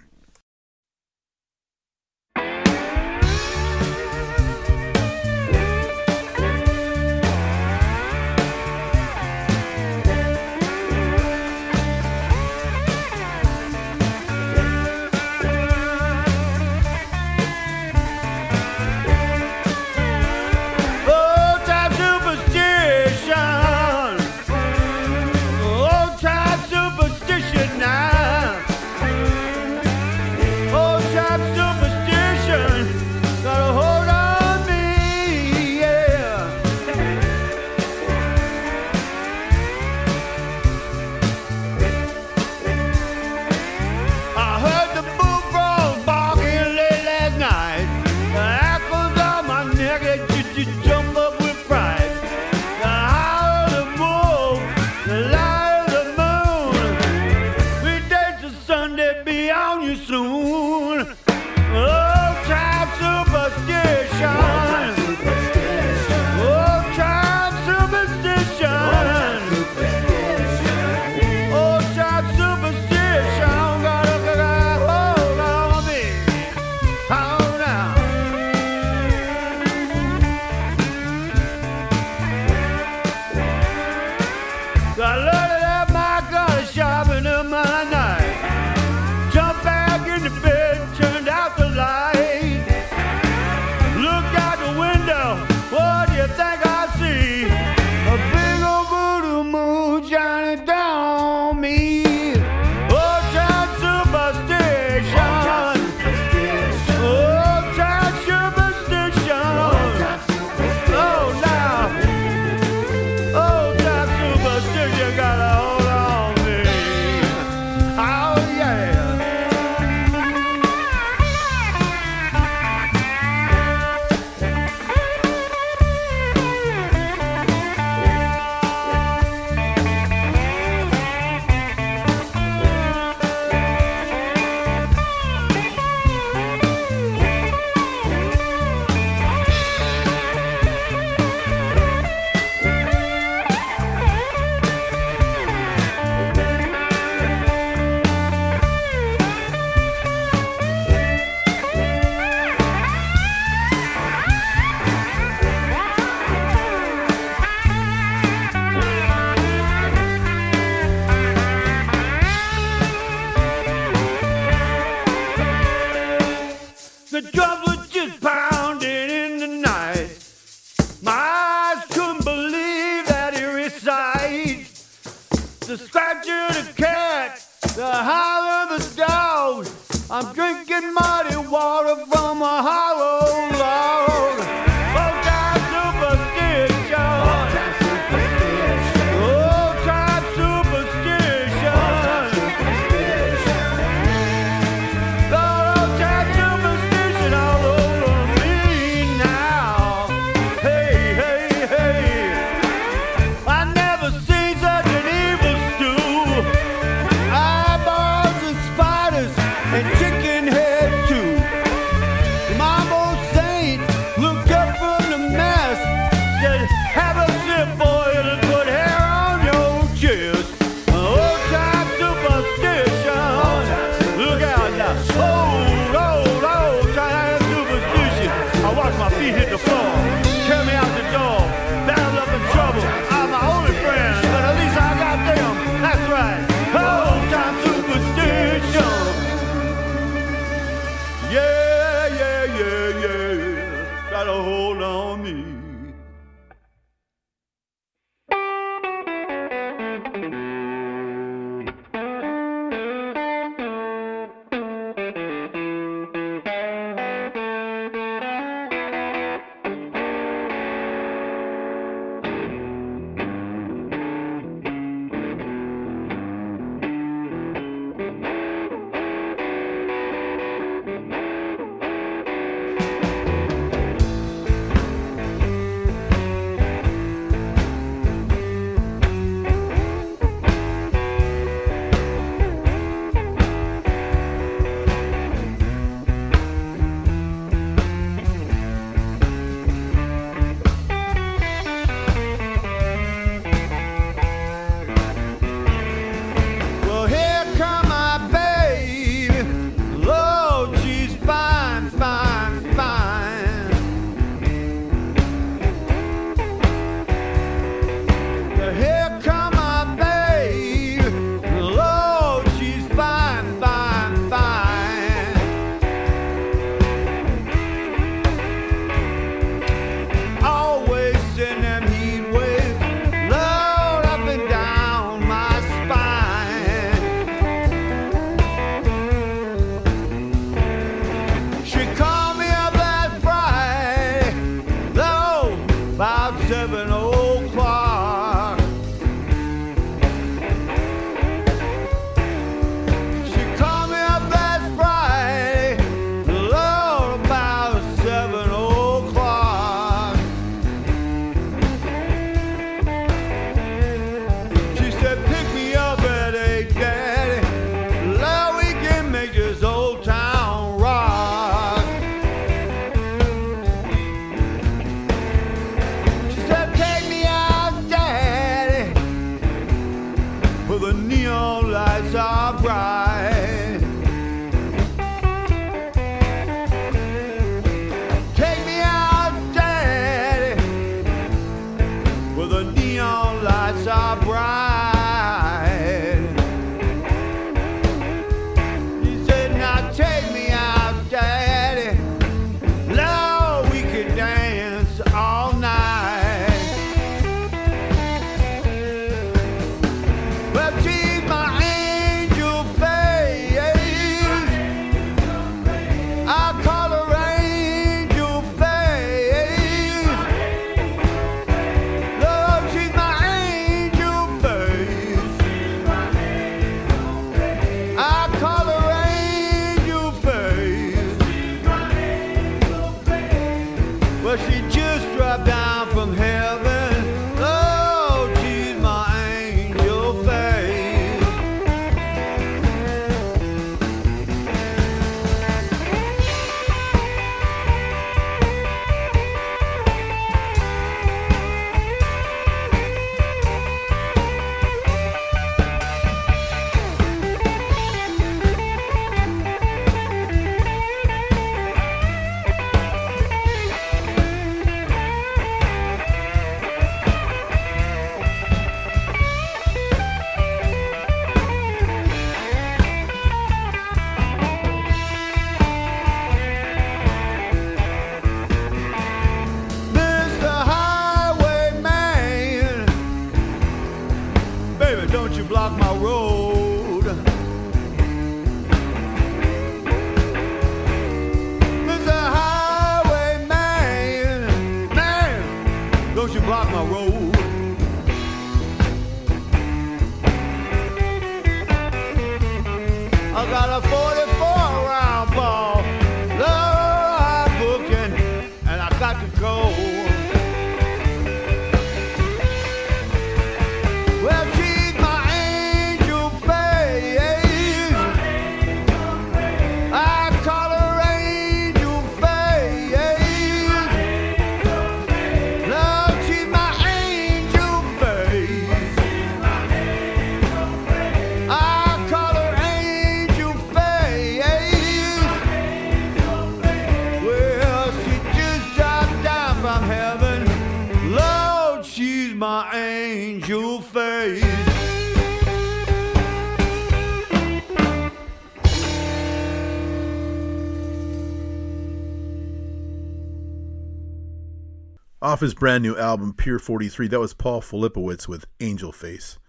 His 545.41 545.55
brand 545.55 545.81
new 545.81 545.97
album, 545.97 546.33
Pier 546.33 546.59
43, 546.59 547.07
that 547.07 547.19
was 547.19 547.33
Paul 547.33 547.61
Filipowicz 547.61 548.27
with 548.27 548.45
Angel 548.59 548.91
Face. 548.91 549.39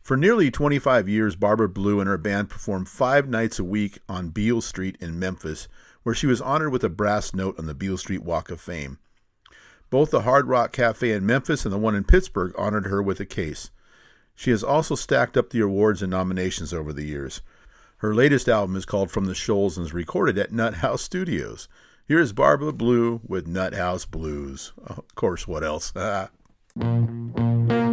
For 0.00 0.16
nearly 0.16 0.48
25 0.48 1.08
years, 1.08 1.34
Barbara 1.34 1.68
Blue 1.68 1.98
and 1.98 2.06
her 2.06 2.16
band 2.16 2.50
performed 2.50 2.88
five 2.88 3.28
nights 3.28 3.58
a 3.58 3.64
week 3.64 3.98
on 4.08 4.28
Beale 4.28 4.60
Street 4.60 4.96
in 5.00 5.18
Memphis, 5.18 5.66
where 6.04 6.14
she 6.14 6.28
was 6.28 6.40
honored 6.40 6.70
with 6.70 6.84
a 6.84 6.88
brass 6.88 7.34
note 7.34 7.58
on 7.58 7.66
the 7.66 7.74
Beale 7.74 7.98
Street 7.98 8.22
Walk 8.22 8.48
of 8.48 8.60
Fame. 8.60 9.00
Both 9.90 10.12
the 10.12 10.20
Hard 10.20 10.46
Rock 10.46 10.70
Cafe 10.70 11.10
in 11.10 11.26
Memphis 11.26 11.64
and 11.64 11.74
the 11.74 11.78
one 11.78 11.96
in 11.96 12.04
Pittsburgh 12.04 12.54
honored 12.56 12.86
her 12.86 13.02
with 13.02 13.18
a 13.18 13.26
case. 13.26 13.72
She 14.36 14.52
has 14.52 14.62
also 14.62 14.94
stacked 14.94 15.36
up 15.36 15.50
the 15.50 15.60
awards 15.60 16.00
and 16.00 16.12
nominations 16.12 16.72
over 16.72 16.92
the 16.92 17.06
years. 17.06 17.42
Her 17.98 18.14
latest 18.14 18.48
album 18.48 18.76
is 18.76 18.84
called 18.84 19.10
From 19.10 19.24
the 19.24 19.34
Shoals 19.34 19.76
and 19.76 19.84
is 19.84 19.92
recorded 19.92 20.38
at 20.38 20.52
Nut 20.52 20.74
House 20.74 21.02
Studios. 21.02 21.66
Here 22.08 22.20
is 22.20 22.32
Barbara 22.32 22.72
Blue 22.72 23.20
with 23.26 23.48
Nuthouse 23.48 24.08
Blues. 24.08 24.72
Of 24.86 25.12
course, 25.16 25.48
what 25.48 25.64
else? 25.64 25.92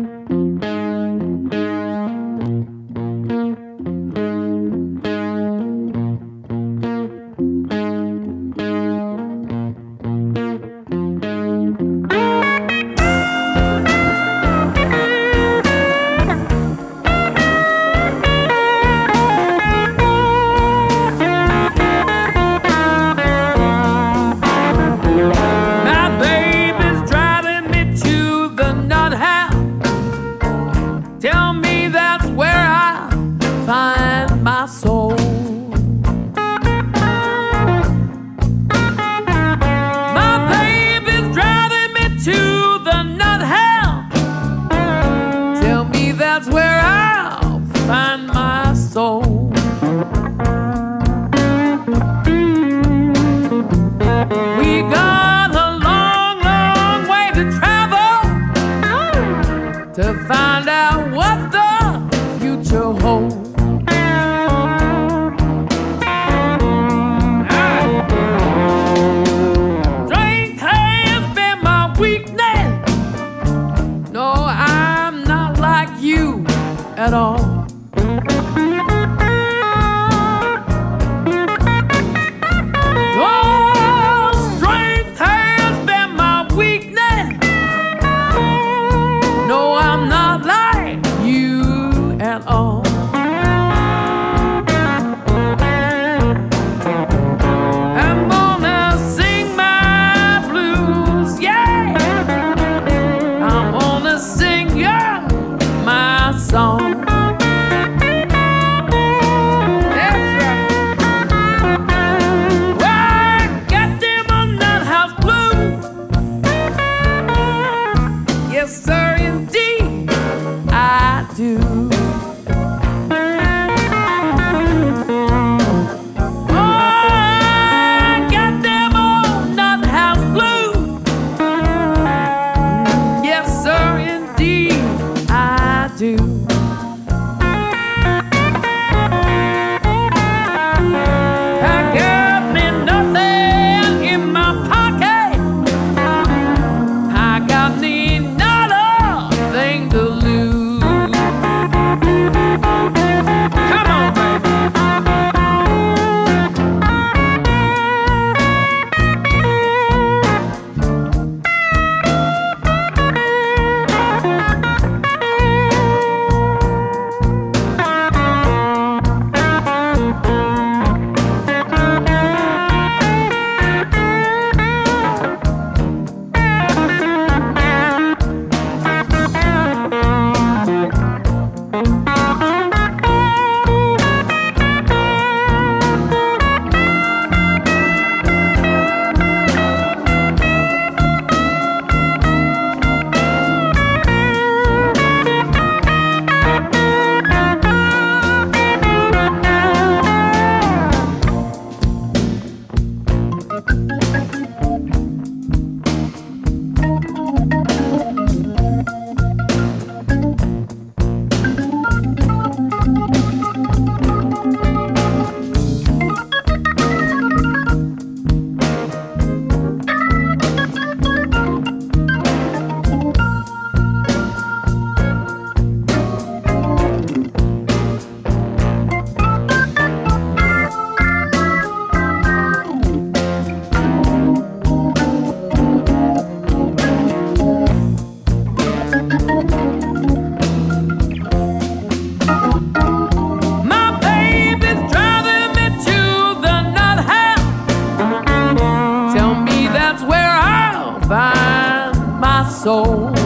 soul. 252.64 253.22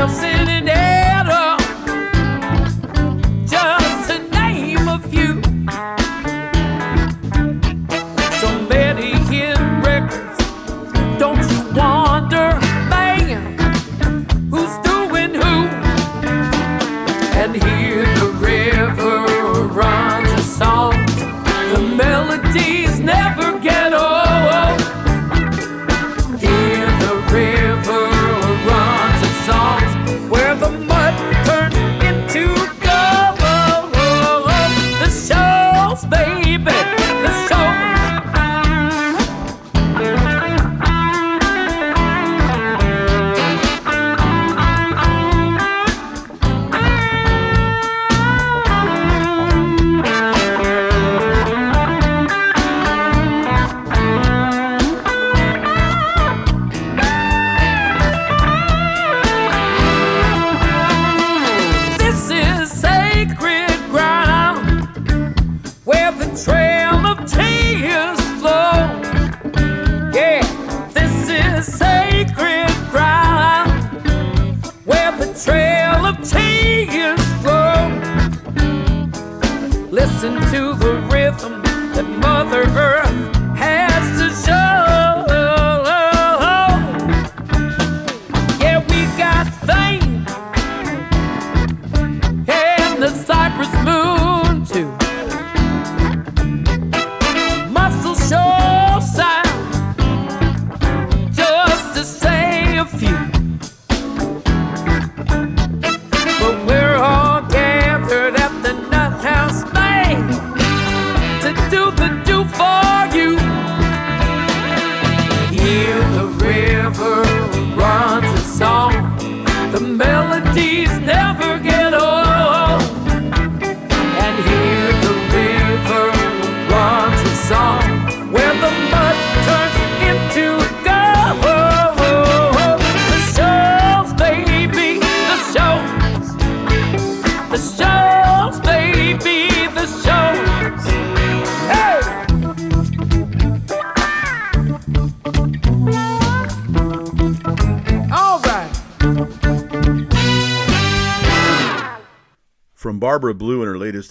Wilson 0.00 0.48
and 0.48 0.59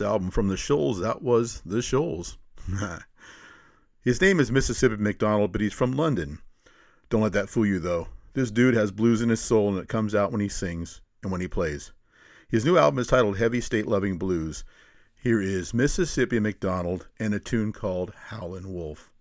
album 0.10 0.32
from 0.32 0.48
the 0.48 0.58
Shoals, 0.58 1.00
that 1.02 1.22
was 1.22 1.62
The 1.68 1.84
Shoals. 1.84 2.40
His 4.02 4.20
name 4.20 4.40
is 4.40 4.52
Mississippi 4.52 4.96
MacDonald, 4.98 5.52
but 5.52 5.62
he's 5.62 5.74
from 5.74 5.92
London. 5.92 6.40
Don't 7.10 7.22
let 7.22 7.34
that 7.34 7.48
fool 7.48 7.68
you, 7.68 7.78
though. 7.78 8.08
This 8.34 8.50
dude 8.50 8.74
has 8.74 8.92
blues 8.92 9.22
in 9.22 9.30
his 9.30 9.40
soul, 9.40 9.70
and 9.70 9.78
it 9.78 9.88
comes 9.88 10.16
out 10.16 10.32
when 10.32 10.42
he 10.42 10.50
sings 10.50 11.02
and 11.22 11.32
when 11.32 11.42
he 11.42 11.48
plays. 11.48 11.92
His 12.48 12.66
new 12.66 12.76
album 12.76 12.98
is 12.98 13.06
titled 13.06 13.38
Heavy 13.38 13.62
State 13.62 13.86
Loving 13.86 14.18
Blues. 14.18 14.64
Here 15.14 15.40
is 15.40 15.76
Mississippi 15.76 16.40
MacDonald 16.40 17.08
and 17.20 17.36
a 17.36 17.40
tune 17.40 17.72
called 17.72 18.12
Howlin' 18.30 18.74
Wolf. 18.74 19.14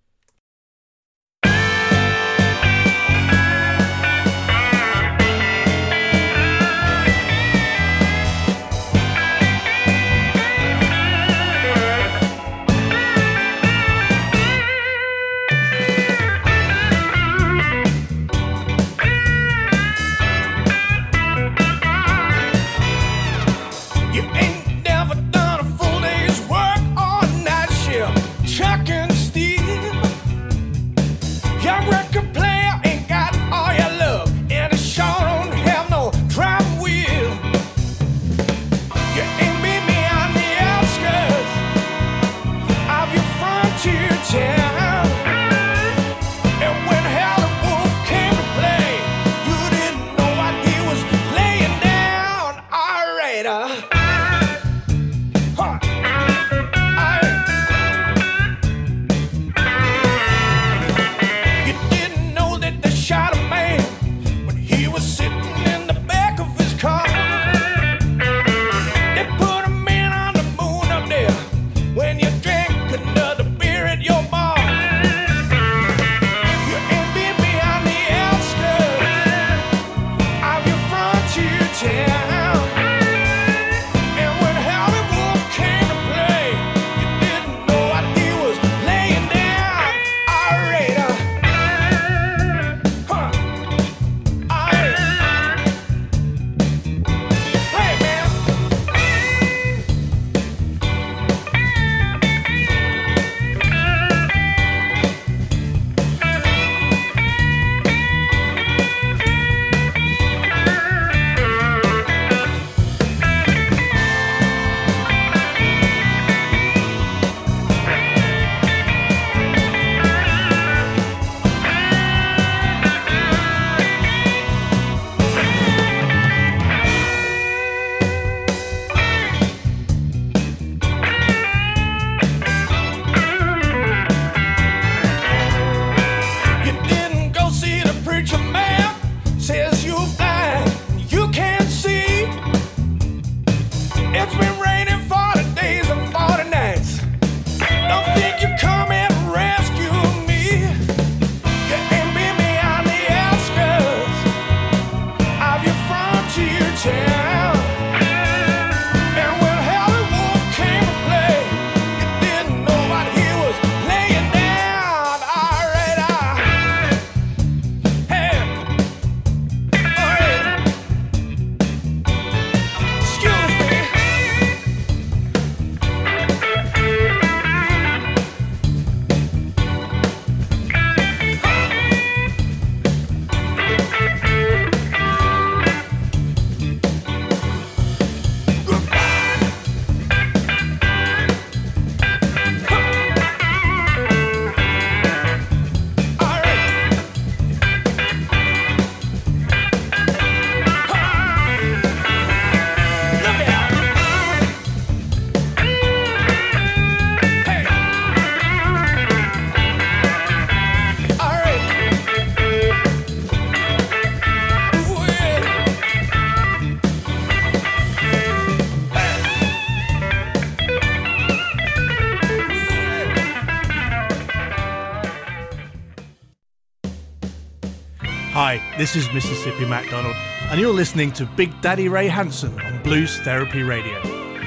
This 228.79 228.95
is 228.95 229.13
Mississippi 229.13 229.65
MacDonald, 229.65 230.15
and 230.53 230.61
you're 230.61 230.73
listening 230.73 231.11
to 231.15 231.27
Big 231.27 231.61
Daddy 231.61 231.89
Ray 231.89 232.07
Hansen 232.07 232.61
on 232.61 232.81
Blues 232.85 233.19
Therapy 233.19 233.65
Radio. 233.65 234.01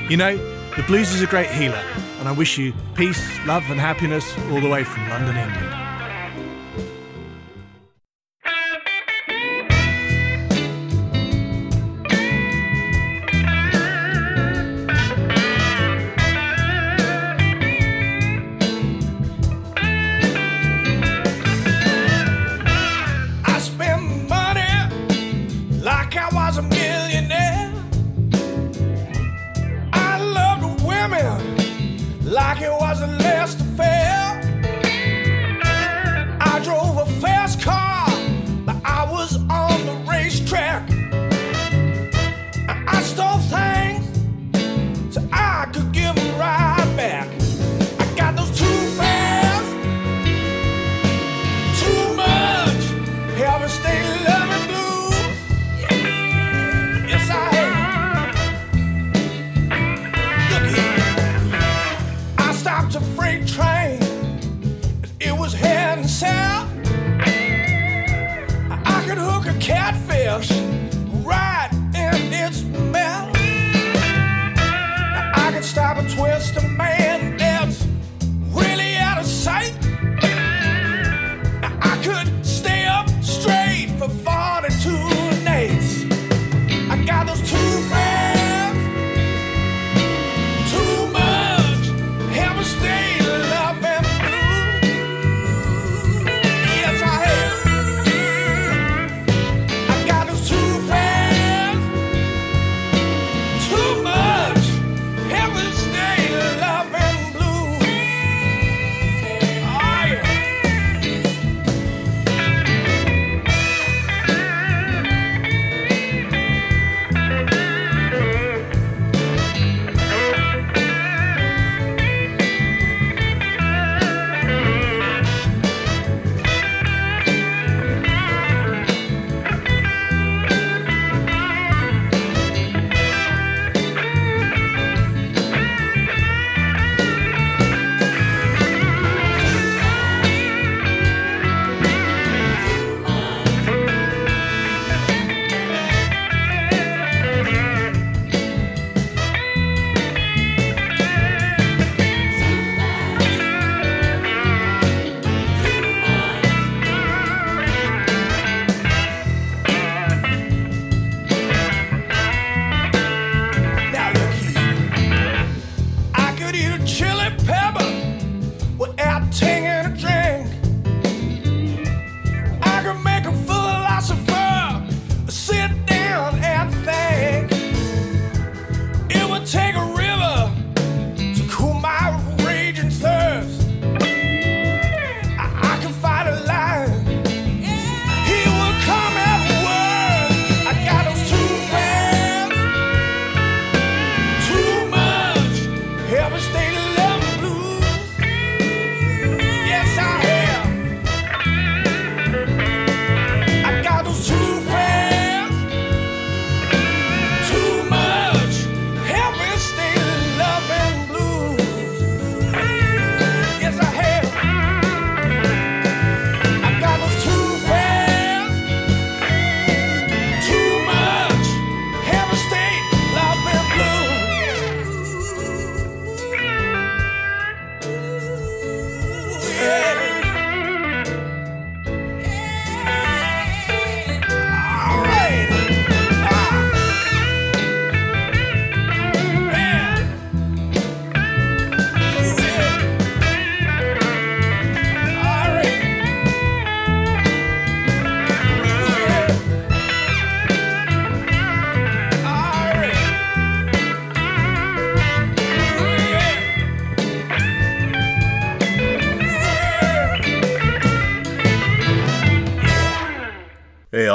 You 0.07 0.15
know, 0.15 0.37
the 0.77 0.83
blues 0.83 1.11
is 1.13 1.21
a 1.21 1.27
great 1.27 1.49
healer, 1.49 1.83
and 2.17 2.29
I 2.29 2.31
wish 2.31 2.57
you 2.57 2.73
peace, 2.95 3.21
love, 3.45 3.69
and 3.69 3.77
happiness 3.77 4.33
all 4.49 4.61
the 4.61 4.69
way 4.69 4.85
from 4.85 5.09
London, 5.09 5.35
England. 5.35 5.70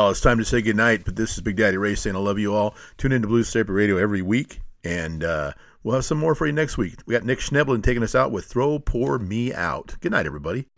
Well, 0.07 0.13
it's 0.13 0.21
time 0.21 0.39
to 0.39 0.45
say 0.45 0.63
goodnight, 0.63 1.05
but 1.05 1.17
this 1.17 1.35
is 1.35 1.41
Big 1.41 1.57
Daddy 1.57 1.77
Ray 1.77 1.97
saying 1.97 2.15
I 2.15 2.21
love 2.21 2.39
you 2.39 2.55
all. 2.55 2.77
Tune 2.97 3.11
in 3.11 3.23
to 3.23 3.27
Blues 3.27 3.53
Therapy 3.53 3.73
Radio 3.73 3.97
every 3.97 4.23
week, 4.23 4.61
and 4.85 5.25
uh, 5.25 5.51
we'll 5.83 5.97
have 5.97 6.05
some 6.05 6.19
more 6.19 6.37
for 6.37 6.47
you 6.47 6.53
next 6.53 6.79
week. 6.79 7.01
We 7.07 7.15
got 7.15 7.25
Nick 7.25 7.41
Schnebelen 7.41 7.83
taking 7.83 8.05
us 8.05 8.15
out 8.15 8.31
with 8.31 8.45
Throw 8.45 8.79
Poor 8.79 9.19
Me 9.19 9.53
Out. 9.53 9.97
Good 9.99 10.13
night, 10.13 10.25
everybody. 10.25 10.69